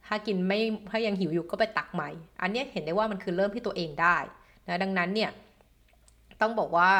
[0.07, 0.61] ถ้ากินไม่
[0.91, 2.11] ถ้ายังหิวอยู่ก็ไปตักใหม่
[2.43, 4.17] อันนี้เห็นได้ว่ามันคือเริ่มที่ตัวเองได้
[4.69, 5.31] นะดังนั้นเนี่ย
[6.41, 6.91] ต้องบอกว่า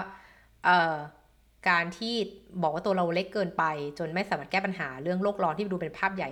[1.69, 2.15] การที่
[2.63, 3.65] บอกว่าตัวเราเล็กเกินไป
[3.99, 6.31] จนไม่สามารถแก้ปัญหาเรื่องโลกร้อนที่ดูเป็นภาพใหญ่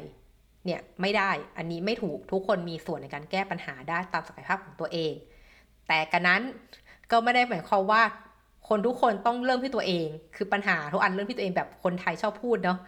[0.65, 5.13] เนี่ยไม่ได้ อันนี้ไม่ถูกทุกคนมีส่วนในการแก้ปัญหาได้ตามศักยภาพของตัวเอง
[5.89, 6.43] แต่กันนั้น
[7.11, 8.03] ก็ไม่ได้หมายความว่า
[8.71, 12.79] คนทุกคนต้องเริ่มที่ตัวเอง คือปัญหาทุกอันเริ่มที่ตัวเองแบบคนไทยชอบพูดเนาะ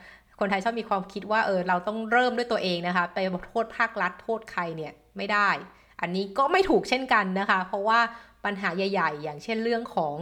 [0.40, 5.48] คนไทยชอบมีความคิดว่าเออเราต้องเริ่มด้วยตัวเองนะคะ ไปโทษภาครัฐโทษใครเนี่ยไม่ได้
[6.00, 8.00] อันนี้ก็ไม่ถูกเช่นกันนะคะ เพราะว่า
[8.44, 10.14] ปัญหาใหญ่ ๆ อย่างเช่นเรื่องของ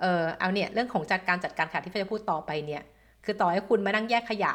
[0.00, 2.82] เออเอาเนี่ยเรื่องของจัดการจัดการขยะที่จะพูดต่อไปเนี่ย
[3.24, 4.52] คือต่อให้คุณมานั่งแยกขยะ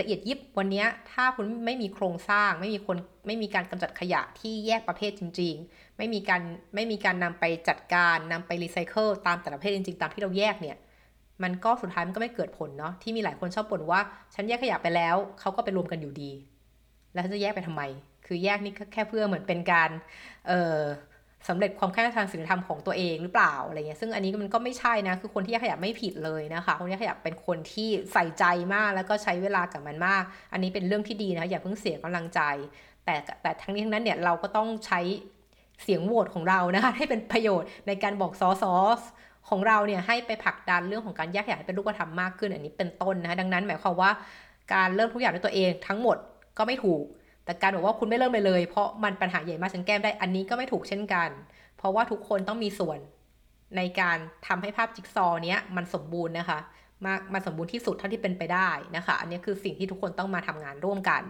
[0.00, 2.96] ะเอียดยิบวันนี้ถ้าคุณไม่มีโครงสร้าง ไม่มีคน
[3.26, 6.42] ไม่มีการกำจัดขยะที่แยกประเภทจริง ๆ ไม่มีการ
[6.74, 10.76] ไม่มีการนำไปจัดการนำไปรีไซเคิลตามแต่ละประเภทจริง ๆ ตามที่เราแยกเนี่ย
[11.42, 14.00] มันก็สุดท้ายมันก็ไม่เกิดผลเนาะที่มีหลายคนชอบบ่นว่า
[14.34, 16.30] ฉันแยกขยะไปแล้วเขาก็ไปรวมกันอยู่ดี
[17.14, 17.82] แล้วจะแยกไปทำไม
[18.26, 19.90] คือแยกนี่แค่เพื่อเหมือนเป็นการ
[20.48, 20.78] เอ่อ
[21.48, 30.22] สำเร็จความแค่ทางศีลธรรมของตัวเองหรือเปล่าอะไรเงี้ยซึ่งอันนี้มันก็ไม่ใช่นะ คือคนที่แยกขยะไม่ผิดเลยนะคะคนที่แยกขยะเป็นคนที่ใส่ใจมากแล้วก็ใช้เวลากับมันมาก
[30.52, 32.40] อันนี้เป็นเรื่องที่ดีนะอย่าเพิ่งเสียกำลังใจ
[33.04, 35.00] แต่แต่ทั้งนี้ทั้งนั้นเนี่ยเราก็ต้องใช้
[35.82, 39.00] เสียงโหวตของเรานะคะให้เป็นประโยชน์ในการบอกซอสอส
[39.48, 44.10] ของเราเนี่ยให้ไปผลักดันเรื่องของการแยกขยะเป็นรูปธรรมมากขึ้นอันนี้เป็นต้นนะคะดังนั้นหมายความว่า
[44.74, 46.16] การเริ่มทุกอย่างด้วยตัวเองทั้งหมด
[46.58, 47.02] ก็ไม่ถูก
[47.48, 51.30] แต่การบอกว่าคุณไม่เริ่มเลยเลย เพราะมันปัญหาใหญ่มากฉันแก้ได้อันนี้ก็ไม่ถูกเช่นกัน
[51.76, 52.98] เพราะว่าทุกคนต้องมีส่วน
[53.76, 56.58] ในการทำให้ภาพจิ๊กซอว์เนี้ยมันสมบูรณ์นะคะ
[57.06, 61.22] มากมันสมบูรณ์ที่สุดเท่าที่เป็นไปได้นะคะ อันนี้คือสิ่งที่ทุกคนต้องมาทำงานร่วมกัน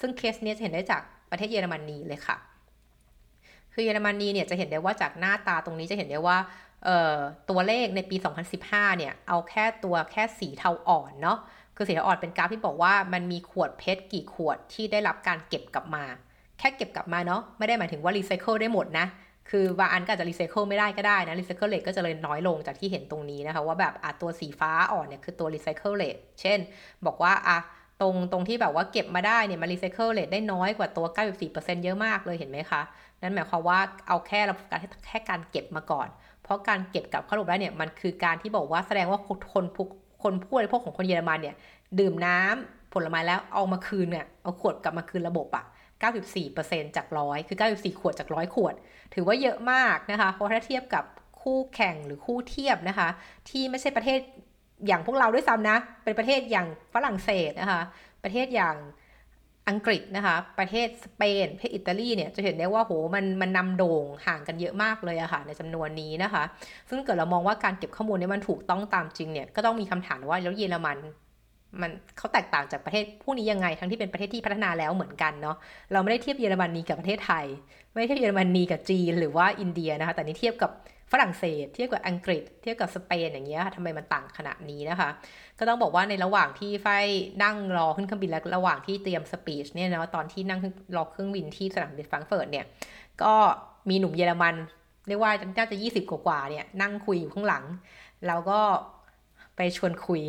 [0.00, 2.36] ซึ่งเคสนี้จะเห็นได้จากประเทศเยอรมนีเลยค่ะ
[3.72, 6.38] คือเยอรมนีเนี่ยจะเห็นได้ว่าจากหน้าตาตรงนี้จะเห็นได้ว่า
[7.50, 8.16] ตัวเลขในปี
[8.56, 11.38] 2015 เนี่ย เอาแค่ตัวแค่สีเทาอ่อนเนาะ
[11.76, 16.04] คือสีเทาอ่อนเป็นกราฟที่บอกว่ามันมีขวด PET กี่ขวดที่ได้รับการเก็บกลับมา
[16.58, 19.06] แค่เก็บกลับมาเนาะไม่ได้หมายถึงว่ารีไซเคิลได้หมดนะ
[19.50, 26.58] คือบางอันก็อาจจะรีไซเคิลไม่ได้ก็ได้นะ recycle rate ก็จะเลยน้อยลงจากที่เห็นตรงนี้นะคะ ว่าแบบอะตัวสีฟ้าอ่อนเนี่ยคือตัว recycle rate เช่น
[27.06, 27.58] บอกว่าอะ
[28.00, 31.06] ตรงตรงที่แบบว่าเก็บมาได้เนี่ยมา recycle rate ได้น้อยกว่าตัว
[31.44, 32.82] 94%เยอะมากเลยเห็นไหมคะ
[33.22, 36.08] นั่นหมายความว่าเอาแค่เราการแค่การเก็บมาก่อน
[36.42, 39.64] เพราะการเก็บกลับเข้าระบบได้เนี่ยมันคือการที่บอกว่าแสดงว่าคนคน
[40.22, 41.56] คนผู้บริโภคของคนเยอรมันเนี่ย
[41.98, 45.64] ดื่มน้ำผลไม้แล้วเอามาคืนเนี่ยเอาขวดกลับมาคืนระบบอะ
[46.30, 48.74] 94%จากร้อยคือ 94 ขวดจากร้อยขวด
[49.14, 51.04] ถือว่าเยอะมากนะคะ เพราะถ้าเทียบกับ
[51.42, 53.08] คู่แข่งหรือคู่เทียบนะคะ
[53.48, 54.20] ที่ไม่ใช่ประเทศ
[54.86, 57.82] อย่างพวกเราด้วยซ้ำนะ เป็นประเทศอย่างฝรั่งเศสนะคะ
[58.24, 58.76] ประเทศอย่าง
[59.68, 66.42] อังกฤษนะคะ ประเทศสเปนประเทศอิตาลีเนี่ยจะเห็นได้ว่าโหมันมันนำโด่งห่างกันเยอะมากเลยอะค่ะในจำนวนนี้นะคะ
[66.88, 70.98] ซึ่งเกิดเรามองว่าการเก็บข้อมูลเนี่ยมันถูกต้องตามจริงเนี่ยก็ต้องมีคำถามว่าแล้วเยอรมัน
[71.80, 75.56] มันเขาแตกต่างจากประเทศพวกนี้ยังไงทั้งที่เป็นประเทศที่พัฒนาแล้วเหมือนกันเนาะ
[75.92, 77.46] เราไม่ได้เทียบเยอรมนีกับประเทศไทย
[77.92, 80.70] ไม่ได้เทียบเยอรมนีกับจีนหรือว่าอินเดียนะคะ แต่นี่เทียบกับ
[81.12, 85.08] ฝรั่งเศส เทียบกับอังกฤษ เทียบกับสเปนอย่างเงี้ยทำไมมันต่างขนาดนี้นะคะ
[85.58, 86.86] ก็ต้องบอกว่าในระหว่างที่ไฟ
[87.42, 90.60] นั่งรอขึ้นเครื่องบินและระหว่างที่เตรียม speech เนี่ยนะตอนที่นั่ง
[90.96, 92.66] รอเครื่องบินที่สนามบินแฟรงก์เฟิร์ตเนี่ย
[93.22, 93.34] ก็
[93.88, 94.54] มีหนุ่มเยอรมัน
[95.08, 97.64] เรียกว่าน่าจะยี่สิบกว่าเนี่ยนั่งคุยอยู่ข้างหลัง
[98.26, 98.60] แล้วก็
[99.56, 100.22] ไปชวนคุย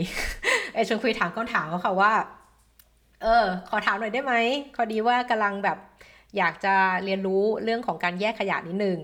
[0.73, 2.13] ไอชวนคุยถามก็ถามเขาค่ะว่า
[3.23, 4.33] เออ ขอถามหน่อยได้ไหม
[4.75, 5.77] พอดีว่ากำลังแบบ
[6.37, 8.97] อยากจะเรียนรู้เรื่องของการแยกขยะนิดนึง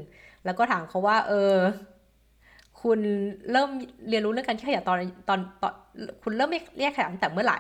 [0.46, 1.56] แล้วก็ถามเขาว่า เออ
[2.82, 3.00] คุณ
[3.52, 3.70] เริ่ม
[4.10, 4.98] เรียนรู้เรื่องการแยกขยะตอน
[5.30, 5.74] ตอนตอน
[6.24, 7.58] คุณเริ่มแยกขยะตั้งแต่เมื่อไหร่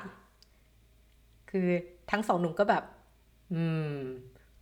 [1.51, 1.67] คือ
[2.11, 2.83] ทั้งสองหนุ่มก็แบบ
[3.53, 3.95] อืม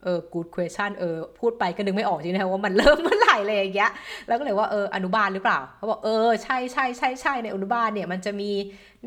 [0.03, 3.91] เออ good question เออ พูดไปก็นึกไม่ออกจริงนะว่ามันเริ่มเมื่อไหร่เลยอย่างเงี้ย
[4.27, 8.51] แล้วก็เลยว่าเอออนุบาลหรือเปล่า เขาบอกเออใช่ใช่ใช่ใช่ในอนุบาลเนี่ย มันจะมี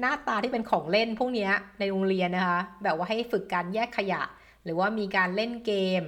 [0.01, 1.49] หน้าตาที่เป็นของเล่นพวกนี้
[1.79, 4.23] ในโรงเรียนนะคะ แบบว่าให้ฝึกการแยกขยะ
[4.65, 6.03] หรือว่ามีการเล่นเกม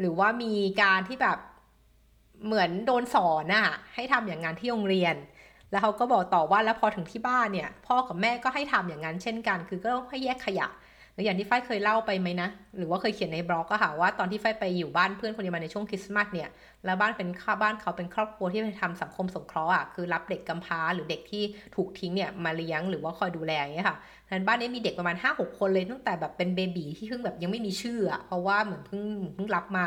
[0.00, 1.38] หรือว่ามีการที่แบบ
[2.44, 5.14] เหมือนโดนสอนน่ะให้ทำอย่างงานที่โรงเรียน
[5.70, 10.68] แล้วเขาก็บอกต่อว่าแล้วพอถึงที่บ้านเนี่ย พ่อกับแม่ก็ให้ทำอย่างนั้นเช่นกัน คือก็ต้องให้แยกขยะ
[11.14, 16.48] หรืออย่างที่ฝ้ายเคยเล่าไปไหมนะ หรือว่าเคยเขียนในบล็อกก็ค่ะว่าตอนที่ฝ้ายไปอยู่บ้านเพื่อนคนเดียวมาในช่วงคริสต์มาสเนี่ย
[16.84, 21.42] แล้วบ้านเป็นข้าบ้านเขาเป็นครอบครัวที่ไปทำสังคมสงเคราะห์อะคือรับเด็กกำพร้าหรือเด็กที่
[21.76, 23.96] ถูกทิ้งเนี่ยมาเลี้ยงหรือว่าคอยดูแลอย่างเงี้ยค่ะ
[24.34, 29.86] นั้นบ้านนี้มีเด็กประมาณ 5 6 คนเลยตั้งแต่แบบเป็น baby ที่เพิ่งแบบยังไม่มีชื่ออะเพราะว่าเหมือนเพิ่งเพิ่งรับมา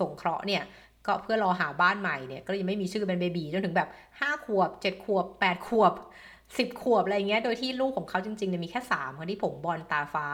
[0.00, 0.62] สงเคราะห์เนี่ย
[1.06, 3.88] ก็เพื่อรอหาบ้านใหม่เนี่ยก็ยังไม่มีชื่อเป็น baby จนถึงแบบ
[4.18, 5.92] 5 ขวบ 7 ขวบ 8 ขวบ
[6.36, 10.26] 10 ขวบอะไรเงี้ยโดยที่ลูกของเขาจริงๆเนี่ยมีแค่3คนที่ผมบลอนด์ตาฟ้า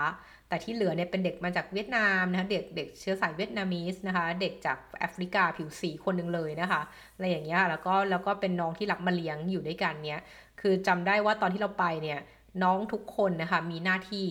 [0.48, 6.80] แต่ที่เหลือเนี่ยเป็นเด็กมาจากเวียดนามนะคะเด็กเด็กเชื้อสาย Vietnamese นะคะ เด็กจากแอฟริกาผิวสีคนหนึ่งเลยนะคะ
[7.14, 10.22] อะไรอย่างเงี้ยแล้วก็แล้วก็เป็นน้องที่รับมาเลี้ยงอยู่ด้วยกันเนี้ย
[10.60, 12.18] คือจำได้ว่าตอนที่เราไปเนี่ย
[12.62, 14.26] น้องทุกคนนะคะมีหน้าที่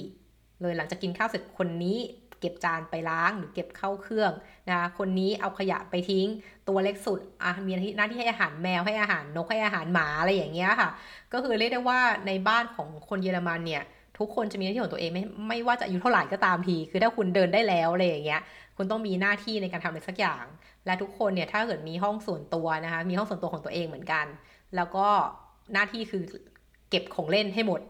[0.61, 1.97] เลยหลังจากกินข้าวเสร็จคนนี้
[2.39, 4.31] เก็บจานไปล้างหรือเก็บเข้าเครื่อง
[4.69, 6.27] นะคะคนนี้เอาขยะไปทิ้ง
[6.67, 10.89] ตัวเล็กสุดอะมีหน้าที่ให้อาหารแมวให้อาหารนกให้อาหารหมาอะไรอย่างเงี้ยค่ะ
[11.33, 13.83] ก็คือเรียกได้ว่าในบ้านของคนเยอรมันเนี่ย
[14.19, 18.41] ทุกคนจะมีหน้าที่ของตัวเองไม่ไม่ว่าจะอายุเท่าไหร่ก็ตามที คือถ้าคุณเดินได้แล้วอะไรอย่างเงี้ย
[18.77, 20.45] คุณต้องมีหน้าที่ในการทำอะไรสักอย่าง
[20.85, 24.25] และทุกคนเนี่ยถ้าเกิดมีห้องส่วนตัวนะคะ มีห้องส่วนตัวของตัวเองเหมือนกัน
[24.75, 25.07] แล้วก็
[25.73, 26.23] หน้าที่คือ
[26.89, 27.81] เก็บของเล่นให้หมด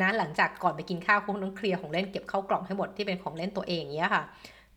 [0.00, 4.22] นะหลังจากก่อนไปกินข้าวคุณต้องเคลียร์ของเล่นเก็บเข้ากล่องให้หมดที่เป็นของเล่นตัวเองอย่างเงี้ยค่ะ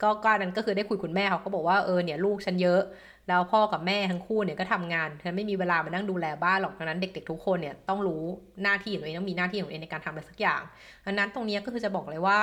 [0.02, 2.82] ก็ก็นั้นก็คือได้คุยคุณแม่เขาก็บอกว่าเออเนี่ยลูกฉันเยอะ
[3.28, 8.24] แล้วพ่อกับแม่ทั้งคู่เนี่ยก็ทำงานฉันไม่มีเวลามานั่งดูแลบ้านหรอกดังนั้นเด็ก ๆ ทุกคนเนี่ยต้องรู้
[8.64, 10.62] หน้าที่ของตัวเองต้องมีหน้าที่ของตัวเองในการทำอะไรสักอย่าง
[11.06, 12.40] ดังนั้นตรงนี้ก็คือจะบอกเลยว่า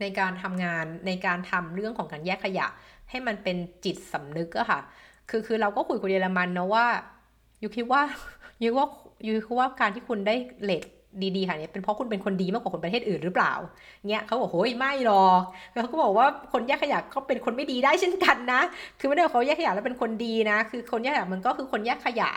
[0.00, 2.66] ในการทำงานในการทำเรื่องของการแยกขยะ
[3.10, 4.80] ให้มันเป็นจิตสำนึกอะค่ะ
[5.30, 6.86] คือคือเราก็คุยกับเยอรมันนะว่า
[7.62, 8.02] ยูคิดว่า
[8.62, 8.86] ยูว่า
[9.26, 10.84] ยูคิดว่าการที่คุณได้เลท
[11.36, 13.52] ดีๆค่ะเนี่ยเป็นเพราะคุณเป็นคนดีมากกว่าคนประเทศอื่นหรือเปล่า
[14.08, 15.42] เนี่ยเขาบอกโอ้ยไม่หรอก
[15.72, 18.60] แล้วเขาก็บอกว่าคนแยกขยะเขาเป็นคนไม่ดีได้เช่นกันนะ
[18.98, 22.30] คือไม่ได้เขาแยกขยะแล้วเป็นคนดีนะ คือคนแยกขยะมันก็คือคนแยกขยะ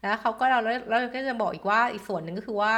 [0.00, 2.72] แล้วเขาก็เราแล้วก็จะบอกอีกว่าอีกส่วนหนึ่งก็คือว่า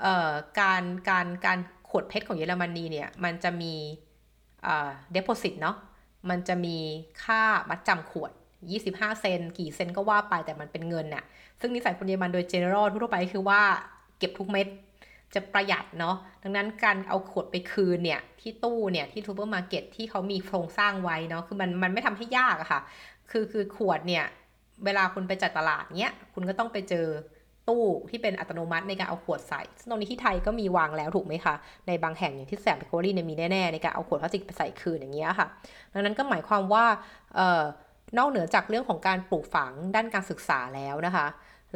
[0.00, 3.74] เอ่อการการการขวด PET ของเยอรมนีเนี่ยมันจะมี
[4.62, 5.76] เอ่อ deposit เนาะ
[6.30, 6.76] มันจะมี
[7.24, 8.30] ค่ามัดจำขวด
[8.76, 11.24] 25 เซนต์ กี่เซนต์ก็ว่าไปแต่มันเป็นเงินน่ะ
[11.60, 13.62] ซึ่งนิสัยคนเยอรมันโดย general ทั่วไปคือว่า
[14.18, 14.66] เก็บทุกเม็ด
[15.34, 22.80] จะประหยัดเนาะดังนั้นการเอาขวดไปคืนเนี่ยที่ตู้เนี่ยที่ซูเปอร์มาร์เก็ตที่เขามีโครงสร้างไว้เนาะคือมันมันไม่ทำให้ยากอะค่ะ
[23.30, 24.24] คือคือขวดเนี่ย
[24.84, 27.06] เวลาคุณไปจ่ายตลาดเนี้ยคุณก็ต้องไปเจอ
[27.68, 31.54] ตู้ที่เป็นอัตโนมัติในการเอาขวดใส่ ซึ่งตรงนี้ที่ไทยก็มีวางแล้วถูกไหมคะ
[31.86, 35.46] ในบางแห่งอย่างที่แสบเบเกอรี่เนี่ยมีแน่ๆ ในการเอาขวดพลาสติกไปใส่คืนอย่างเงี้ยค่ะ
[35.92, 36.84] ดังนั้นก็หมายความว่า
[37.36, 37.64] เอ่อ
[38.18, 41.26] นอกเหนือจากเรื่องของการปลูกฝังด้านการศึกษาแล้วนะคะ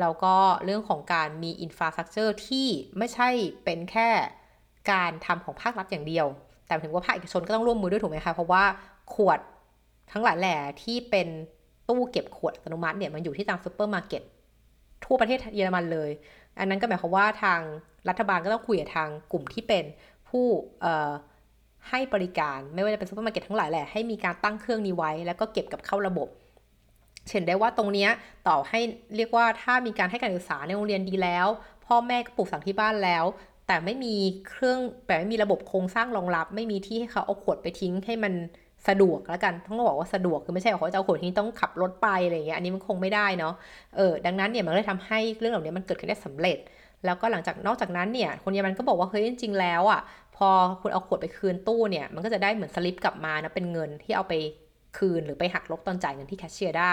[0.01, 0.35] แล้วก็
[0.65, 2.67] เรื่องของการมี infrastructure ที่
[2.99, 3.29] ไม่ใช่
[3.65, 4.09] เป็นแค่
[4.93, 6.27] การทำของภาครัฐอย่างเดียว
[6.67, 8.65] แต่ถึงว่าภาคเอกชนก็ต้องร่วมมือด้วยถูกไหมคะ เพราะว่า
[9.15, 9.41] ขวด
[10.13, 11.29] ทั้งหลายแหล่ที่เป็น
[11.89, 14.23] ตู้เก็บขวดอัตโนมัติเนี่ยมันอยู่ที่ตามซูเปอร์มาร์เก็ต
[15.05, 16.11] ทั่วประเทศเยอรมันเลย
[16.59, 17.61] อันนั้นก็หมายความว่าทาง
[18.09, 19.85] รัฐบาลก็ต้องคุยกับทางกลุ่มที่เป็น
[20.29, 20.47] ผู้
[21.89, 26.29] ให้บริการไม่ว่าจะเป็นซูเปอร์มาร์เก็ตทั้งหลายแหล่ให้มีการตั้งเครื่องนี้ไว้ แล้วก็เก็บกลับเข้าระบบ
[27.33, 28.09] เห็นได้ว่าตรงนี้
[28.49, 28.81] ต่อให้
[29.17, 31.47] เรียกว่าถ้ามีการให้การศึกษาในโรงเรียนดีแล้ว
[31.87, 33.25] พ่อแม่ก็ปลูกฝังที่บ้านแล้ว
[33.67, 34.15] แต่ไม่มี
[34.49, 38.33] เครื่องแต่ไม่มีระบบโครงสร้างรองรับ ไม่มีที่ให้เขาเอาขวดไปทิ้งให้มัน
[38.89, 43.55] สะดวกแล้วกันต้องบอกว่าสะดวกคือไม่ใช่เขาจะเอาขวดทิ้งต้องขับรถไปอะไรอย่างเงี้ยอันนี้มันคงไม่ได้เนาะ
[43.97, 46.59] เออดังนั้นเนี่ยมันเลยทำให้เรื่องเหล่านี้มันเกิดขึ้นได้สำเร็จ
[47.05, 50.01] แล้วก็หลังจากนอกจากนั้นเนี่ยคนเยอรมันก็บอกว่าเฮ้ยจริงๆแล้วอะ
[50.37, 50.49] พอ
[50.81, 54.35] คุณเอาขวดไปคืนตู้เนี่ยมันก็จะได้เหมือนสลิปกลับมานะเป็นเงินที่เอาไป
[54.99, 56.93] คืนหรือไปหักลบตอนจ่ายเงินที่แคชเชียร์ได้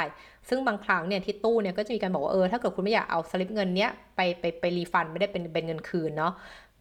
[0.49, 6.33] ซึ่งบางครั้งเนี่ยที่ตู้เนี่ยก็จะมีการบอกว่าเออถ้าเกิดคุณไม่อยากเอาสลิปเงินเนี้ยไปไปไป refund ไม่ได้เป็นเป็นเงินคืนเนาะ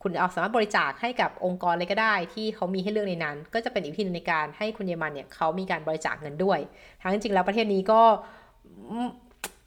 [0.03, 6.59] คุณเอาสามารถบริจาคให้กับองค์กรอะไรก็ได้ ที่เขามีให้เลือกในนั้น ก็จะเป็นอีกวิธีนึงในการให้คนเยอรมันเนี่ยเขามีการบริจาคเงินด้วย
[7.03, 8.01] ทั้งจริงแล้วประเทศนี้ก็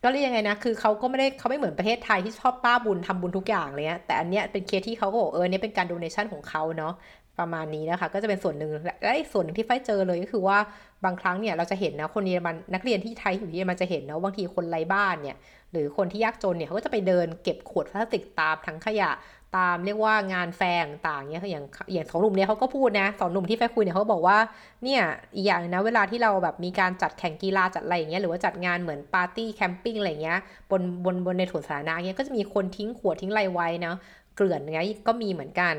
[0.03, 6.93] ก็เรียกยังไงนะ คือเขาก็ไม่ได้เขาไม่เหมือนประเทศไทยที่ชอบบ้าบุญทำบุญทุกอย่างเลยนะแต่อันเนี้ยเป็นเคสที่เขาก็บอกเออเนี้ยเป็นการ donation ของเขาเนาะ
[7.39, 8.71] ประมาณนี้นะคะ ก็จะเป็นส่วนหนึ่ง
[9.03, 10.57] และอีกส่วนหนึ่งที่ไฟเจอเลยก็คือว่า
[11.05, 15.37] บางครั้งเนี่ยเราจะเห็นนะคนเยอรมันนักเรียนที่ไทยอยู่ที่เยอรมันจะเห็นนะบางทีคนไร้บ้านเนี่ย
[15.71, 19.11] หรือคนที่ยากจนเนี่ยเขาก็จะไปเดินเก็บขวดพลาสติกตามถังขยะ
[19.57, 24.37] ตามเรียกว่างานแฟร์ต่างเนี่ยอย่างอย่างสองหนุ่มเนี่ยเขาก็พูดนะสองหนุ่มที่ไฟคุยเนี่ยเขาบอกว่า
[24.83, 25.01] เนี่ย
[25.35, 30.39] อีกอย่างนะเวลาที่เราแบบมีการจัดแข่งกีฬาจัดอะไรอย่างเงี้ยหรือว่าจัดงานเหมือนปาร์ตี้ camping อะไรเงี้ย
[30.71, 33.93] บนบนบนในถนนสาธารณะเงี้ยก็จะมีคนทิ้งขวดทิ้งไรไว้นะ
[34.35, 35.75] เกลื่อนเงี้ยก็มีเหมือนกัน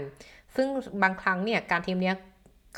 [0.57, 0.69] ซึ่ง
[1.03, 2.17] บางครั้งเนี่ยการทีมเนี้ย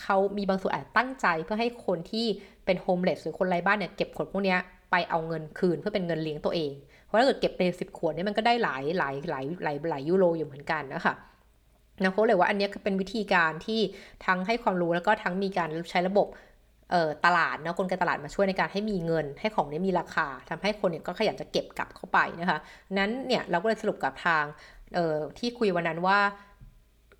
[0.03, 2.27] เขามีบางส่วนอาจตั้งใจเพื่อให้คนที่
[2.65, 4.57] เป็นโฮมเลสหรือคนไร้บ้านเนี่ยเก็บขวดพวกนี้
[4.91, 6.73] ไปเอาเงินคืนเพื่อเป็นเงินเลี้ยงตัวเอง
[7.05, 11.15] เพราะถ้าเกิดเก็บไปสิบขวดเนี่ยมันก็ได้หลายหลายหลายหลายหลายยูโรอยู่เหมือนกันนะคะ
[12.03, 13.81] นะเขาเลยว่าอันนี้เป็นวิธีการที่
[14.27, 16.29] ทั้งให้ความรู้แล้วก็ทั้งมีการใช้ระบบ
[17.25, 22.59] ตลาดนะกลไกตลาดมาช่วยในการให้มีเงิน ให้ของนี้มีราคาทำให้คนเนี่ยก็ขยันจะเก็บกลับเข้าไปนะคะ
[22.99, 24.45] นั้นเนี่ยเราก็เลยสรุปกับทาง
[25.39, 26.19] ที่คุยวันนั้นว่า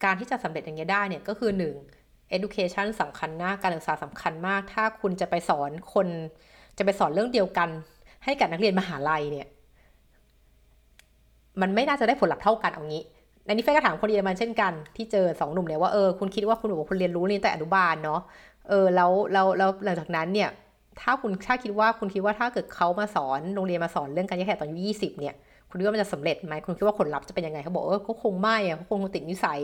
[0.05, 1.51] การที่จะสำเร็จอย่างนี้ยได้เนี่ยก็คือ
[1.93, 6.09] 1 education สำคัญมากการศึกษาสำคัญมาก ถ้าคุณจะไปสอนคน
[6.79, 7.69] จะไปสอนเรื่องเดียวกัน
[8.25, 9.47] ให้กับนักเรียนมหาลัยเนี่ย
[11.61, 13.03] มันไม่น่าจะได้ผลลัพธ์เท่ากันเอางี้
[13.45, 18.21] ในนี้แฟก็ถามคนเยอรมันเช่นกันที่เจอสองหนุ่มเนี่ยว่าเออคุณคิดว่าคุณบอกคุณเรียนรู้นี่แต่อนุบาลเนาะ
[18.69, 20.51] เออแล้วแล้วแล้วหลังจากนั้นเนี่ย
[21.01, 25.35] ถ้าคุณถ้าคิดว่าคุณคิดว่าถ้าเกิดเขามาสอนโรงเรียนมาสอนเรื่องการแยกแยะตอนอายุยี่สิบเนี่ย
[25.73, 29.61] คุณคิดว่ามันจะสำเร็จไหมคุณคิดว่าผลลัพธ์จะเป็นยังไงเขาบอกเออก็คงไม่อะเขาคงติดนิสัย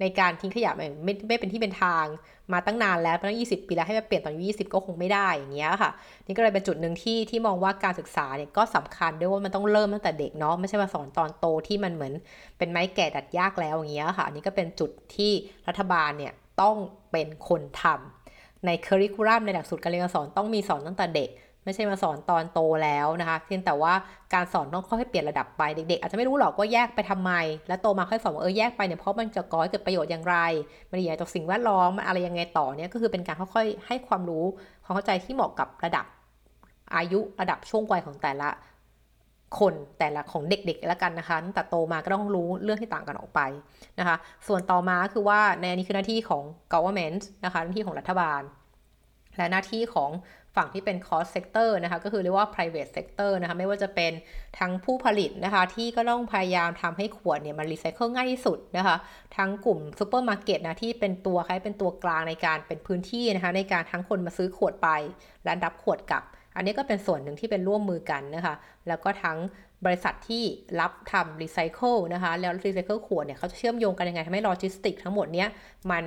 [0.00, 0.86] ในการทิ้งขยะไม่
[1.28, 2.06] ไม่เป็นที่เป็นทาง
[2.52, 5.90] มาตั้งนานแล้วตั้งยี่สิบปีแล้วให้มาเปลี่ยนตอนอายุยี่สิบก็คงไม่ได้อย่างเงี้ยค่ะ
[6.26, 12.12] นี่ก็เลยเป็นจุดหนึ่งที่ที่มองว่าการศึกษาเนี่ยก็สำคัญด้วยว่ามันต้องเริ่มตั้งแต่เด็กเนาะไม่ใช่มาสอนตอนโตที่มันเหมือน
[12.58, 15.32] เป็นไม้แก่ดัดยากแล้วอย่างเงี้ยค่ะนนี้ก็เป็นจุดที่
[15.68, 16.76] รัฐบาลเนี่ยต้อง
[17.12, 21.28] เป็นคนทำในเคอริคูลัมในหลักสูตรการเรียนการสอนต้องมีสอนตั้งแต่เด็ก
[21.64, 23.92] ไม่ใช่มาสอนตอนโตแล้วนะคะเพียงแต่ว่า
[24.34, 27.32] การสอนต้องค่อยๆเปลี่ยนระดับไปเด็กๆอาจจะไม่รู้หรอกว่าแยกไปทำไม
[27.68, 30.36] แล้วโตมาค่อยสอนว่าเออแยกไปเนี่ยเพราะมันจะก่อให้เกิดประโยชน์อย่างไร
[30.90, 34.44] มันดีต่อสิ่งแวดล้อมมันอะไรยังไงต่อเนี่ยก็คือเป็นการค่อยๆให้ความรู้
[34.84, 36.06] ความเข้าใจที่เหมาะกับระดับ
[36.94, 38.48] อายุระดับช่วงวัยของแต่ละ
[39.58, 43.40] คนแต่ละของเด็กๆแล้วกันนะคะตั้งแต่โตมาก็ต้องรู้เรื่องที่ต่างกันออกไป
[43.98, 48.42] นะคะ ส่วนต่อมาคือว่าในอันนี้คือหน้าที่ของ government นะคะหน้าที่ของรัฐบาล
[49.36, 50.10] และหน้าที่ของ
[50.56, 54.12] ฝั่งที่เป็น cost sector นะคะก็คือเรียกว่า private sector นะคะไม่ว่าจะเป็น
[54.58, 58.96] ทั้งผู้ผลิตนะคะที่ก็ต้องพยายามทำให้ขวดเนี่ยมันรีไซเคิลง่ายที่สุดนะคะ
[59.36, 64.88] ทั้งกลุ่มซูเปอร์มาร์เก็ตนะที่เป็นตัวคล้ายเป็นตัวกลางในการเป็นพื้นที่นะคะในการทั้งคนมาซื้อขวดไป
[65.44, 66.22] และรับขวดกลับ
[66.56, 68.54] อันนี้ก็เป็นส่วนหนึ่งที่เป็นร่วมมือกันนะคะ
[68.88, 69.38] แล้วก็ทั้ง
[69.86, 70.44] บริษัทที่
[70.80, 75.48] รับทำรีไซเคิลนะคะ แล้วรีไซเคิลขวดเนี่ยเขาจะเชื่อมโยงกันยังไงทำให้โลจิสติกทั้งหมดเนี้ย
[75.90, 76.04] มัน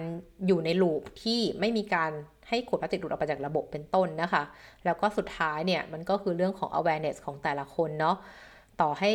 [0.48, 2.12] อยู่ใน loop ที่ไม่มีการ
[2.50, 4.44] ให้ขวดพลาสติกหลุดออกไปจากระบบเป็นต้นนะคะ
[4.86, 8.18] แล้วก็สุดท้ายเนี่ยมันก็คือเรื่องของ awareness ของแต่ละคนเนาะ
[8.82, 9.10] ต่อให้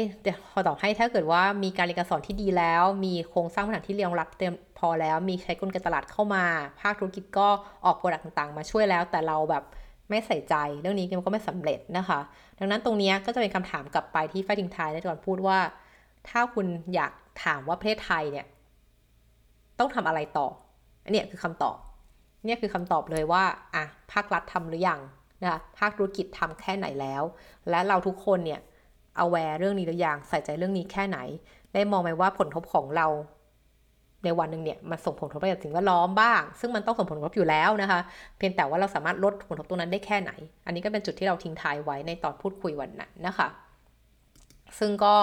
[0.53, 6.45] พอต่อให้ถ้าเกิดว่ามีการเรียนการสอนที่ดีแล้ว มีโครงสร้างพื้นฐานที่รองรับเต็มพอแล้ว มีใช้กลไกตลาดเข้ามา
[6.81, 7.49] ภาคธุรกิจก็
[7.85, 9.65] ออก product ต่างๆ มาช่วยแล้ว แต่เราแบบ
[10.11, 12.21] ไม่ใส่ใจเรื่องนี้มันก็ไม่สำเร็จนะคะ
[12.59, 15.59] ดังนั้นตรงนี้ก็จะเป็นคำถามกลับไปที่ไฟทิงไทยในตอนพูดว่า
[16.29, 17.13] ถ้าคุณอยาก
[17.45, 18.47] ถามว่าประเทศไทยเนี่ย
[19.79, 20.47] ต้องทำอะไรต่อ
[21.05, 21.77] อันนี้คือคำตอบ
[22.45, 23.45] เนี่ยคือคำตอบเลยว่า
[23.75, 25.01] อะภาครัฐทำหรือยัง
[25.43, 27.23] นะคะภาคธุรกิจทำแค่ไหนแล้ว
[27.71, 28.61] และเราทุกคนเนี่ย
[29.17, 31.19] เอาแวร์เรื่องนี้หรือยังใส่ใจเรื่องนี้แค่ไหน
[31.75, 33.07] ได้มองไหมว่าผลทบของเรา
[34.25, 38.01] ในวันหนึ่งเนี่ยมันส่งผลกระทบกับสิ่งแวดล้อมบ้าง ซึ่งมันต้องส่งผลกระทบอยู่แล้วนะคะ
[38.39, 40.33] เพียงแต่ว่าเราสามารถลดผลกระทบตรงนั้นได้แค่ไหน
[40.67, 43.49] อันนี้ก็เป็นจุดที่เราทิ้งท้ายไว้ในตอนพูดคุยวันนั้นนะคะ
[44.79, 45.15] ซึ่งก็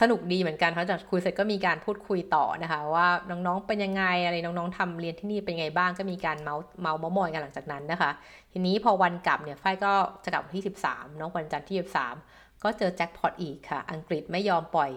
[0.00, 8.10] สนุกดีเหมือนกันเพราะจากคุยเสร็จก็มีการพูดคุยต่อนะคะ ว่าน้องๆเป็นยังไงอะไรน้องๆทำเรียนที่นี่เป็นไงบ้างก็มีการเมาส์เมาส์มอยกันหลังจากนั้นนะคะ
[8.52, 9.92] ทีนี้พอวันกลับเนี่ยฝ้ายก็
[10.24, 11.76] จะกลับวันที่ 13น้องวันจันทร์ที่
[12.20, 14.90] 13 ก็เจอแจ็คพอตอีกค่ะ อังกฤษไม่ยอมปล่อย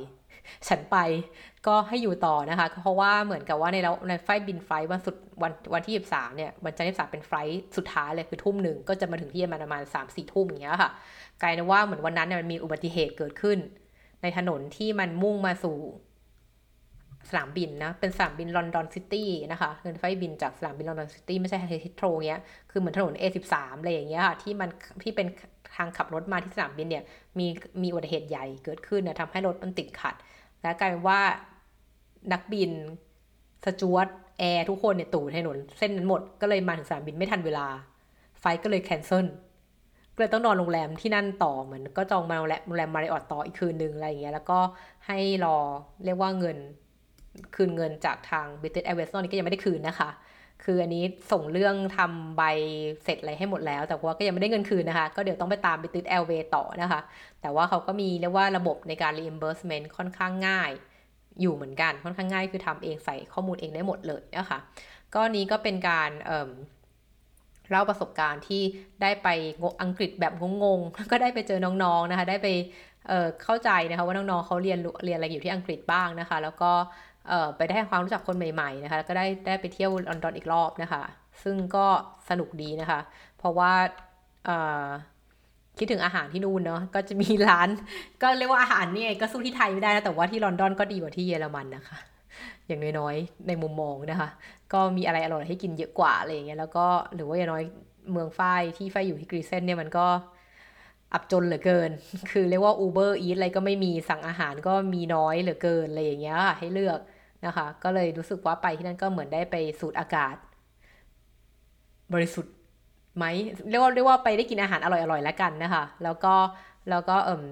[0.68, 0.98] ฉันไป
[1.68, 7.34] ก็ให้อยู่ต่อนะคะ เพราะว่าเหมือนกับว่าในแล้วในไฟบินไฟวันสุดวันวันที่23เนี่ยวันจันทร์ที่3เป็นไฟ
[7.78, 10.92] สุดท้ายเลยคือทุ่มหนึ่งก็จะมาถึงที่ประมาณ3 4ทุ่มอย่างเงี้ยค่ะ
[11.42, 13.58] กลายเป็นว่าเหมือนวันนั้นเนี่ยมันมีอุบัติเหตุเกิดขึ้น
[14.22, 15.78] ในถนนที่มันมุ่งมาสู่
[17.30, 22.42] สนามบินนะ เป็นสนามบินลอนดอนซิตี้นะคะเงินไฟบินจากสนามบินลอนดอนซิตี้ไม่ใช่ Heathrow เงี้ย
[22.72, 24.70] คือเหมือนถนน A13 อะไรอย่างเงี้ยค่ะ ที่มัน
[25.04, 25.28] ที่เป็น
[25.76, 27.04] ทางขับรถมาที่สนามบินเนี่ย
[27.40, 27.48] มี
[27.82, 30.16] มีอุบัติเหตุใหญ่เกิดขึ้นนะทำให้รถมันติดขัด
[30.62, 31.22] และกลายเป็นว่า
[32.34, 32.72] นักบิน
[33.66, 34.08] สจ๊วต
[34.40, 37.66] แอร์ทุกคนเนี่ยอยู่ถนนเส้นนั้นหมดก็เลยมาถึงสนามบินไม่ทันเวลา
[38.40, 39.28] flight ก็เลย cancel
[40.14, 44.60] ก็เลยต้องนอนโรงแรมที่นั่นต่อเหมือนก็จองมาโรงแรมโรงแรม Marriott ต่ออีกคืนนึงอะไรอย่างเงี้ยแล้วก็
[45.08, 45.58] ให้รอ
[46.06, 46.58] เรียกว่าเงิน
[47.56, 50.10] คืนเงินจากทางบิ r เ t แอร์เวสตอนนี้ก็ยังไม่ได้คืนนะคะ
[50.64, 52.42] คืออันนี้ส่งเรื่องทำใบ
[53.04, 57.02] เสร็จอะไรให้หมดแล้ว แต่ว่าก็ยังไม่ได้เงินคืนนะคะ ก็เดี๋ยวต้องไปตามบิ r เ t แอร์เวต่อนะคะ
[57.42, 60.72] แต่ว่าเขาก็มีเรียกว่าระบบในการ reimbursement ค่อนข้างง่าย
[61.42, 64.60] อยู่เหมือนกันค่อนข้างง่ายคือทำเองใส่ข้อมูลเองได้หมดเลยนะคะ
[65.16, 68.62] ก็นี้ก็เป็นการเเล่าประสบการณ์ที่
[69.02, 69.28] ได้ไป
[69.82, 70.34] อังกฤษแบบ
[70.64, 72.48] งงๆก็ได้ไปเจอน้องๆนะคะ ได้ไป
[73.08, 76.72] เเข้าใจนะคะว่าน้องๆเขาเรียนเรียนอะไรอยู่ที่อังกฤษบ้างนะคะ แล้วก็
[77.58, 81.04] ไปได้ความรู้จักคนใหม่ๆนะคะแล้วก็ได้ได้ไปเที่ยวลอนดอนอีกรอบนะคะ
[81.44, 81.88] ซึ่งก็
[82.30, 83.00] สนุกดีนะคะ
[83.38, 83.72] เพราะว่า
[85.78, 87.70] คิดถึงอาหารที่นู่นเนาะก็จะมีร้าน
[88.22, 91.98] ก็เรียกว่าอาหารเนี่ยก็สู้ที่ไทยไม่ได้นะแต่ว่าที่ลอนดอนก็ดีกว่าที่เยอรมันนะคะ
[92.68, 94.30] อย่างน้อยๆในมุมมองนะคะ
[94.74, 97.64] ก็มีอะไรอร่อยให้กินเยอะกว่าอะไรอย่างเงี้ยแล้วก็หรือว่าอย่างน้อย
[98.12, 100.08] เมืองฝ้ายที่ฝ้ายอยู่ที่กรีเซนเนี่ยมันก็
[101.14, 101.90] อับจนเหลือเกิน
[102.32, 107.00] คือเรียกว่า Uber Eat อะไรก็ไม่มีสั่งอาหารก็มีน้อยเหลือเกินอะไรอย่างเงี้ยให้เลือก
[107.46, 110.36] นะคะ ก็เลยรู้สึกว่าไปที่นั่นก็เหมือนได้ไปสูดอากาศ
[112.14, 112.55] บริสุทธิ์
[113.18, 113.26] ไหม
[113.70, 116.34] เรียกว่าเรียกว่าไปได้กินอาหารอร่อยๆแล้วกันนะคะ แล้วก็
[116.90, 117.44] แล้วก็เอ่ม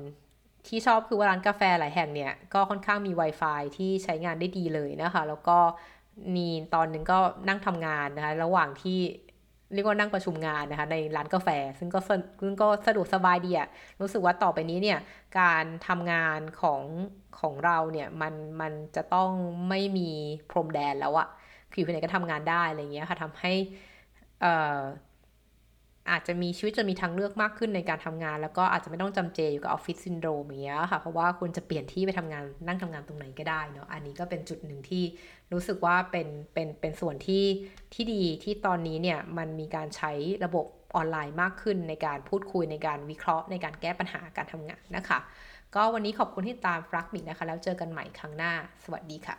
[0.68, 5.58] ที่ชอบคือว่าร้านกาแฟหลายแห่งเนี่ย ก็ค่อนข้างมี Wi-Fi ที่ใช้งานได้ดีเลยนะคะ แล้วก็
[6.36, 9.00] มีตอนนึงก็นั่งทำงานนะคะ ระหว่างที่
[9.74, 11.50] เรียกว่านั่งประชุมงานนะคะในร้านกาแฟ
[11.80, 12.00] ซึ่งก็
[12.42, 13.68] ซึ่งก็สะดวกสบายดีอะ
[14.02, 15.00] รู้สึกว่าต่อไปนี้เนี่ย
[15.40, 16.82] การทำงานของ
[17.40, 19.30] ของเราเนี่ยมันมันจะต้อง
[19.70, 20.10] ไม่มี
[20.52, 21.28] พรมแดนแล้วอะ
[21.72, 23.54] คืออยู่ที่ไหนก็ทำงานได้อะไรเงี้ยค่ะทำให้
[24.42, 24.78] เอ่อ
[26.12, 35.04] อาจจะมีชีวิตจะมีทางเลือกมากขึ้นในการทำงาน แล้วก็อาจจะไม่ต้องจำเจอยู่กับออฟฟิศซินโดรมเนี้ยค่ะ เพราะว่าคุณจะเปลี่ยนที่ไปทำงานนั่งทำงานตรงไหนก็ได้เนาะอันนี้ก็เป็นจุดหนึ่งที่
[35.54, 37.46] รู้สึกว่าเป็นเป็นเป็นส่วนที่
[37.94, 40.12] ที่ดีที่ตอนนี้เนี่ยมันมีการใช้
[40.46, 45.20] ระบบออนไลน์มากขึ้นในการพูดคุยในการวิเคราะห์ในการแก้ปัญหาการทำงานนะคะ
[45.76, 49.36] ก็วันนี้ขอบคุณที่ตามฟลักมิกนะคะ แล้วเจอกันใหม่ครั้งหน้า สวัสดีค่ะ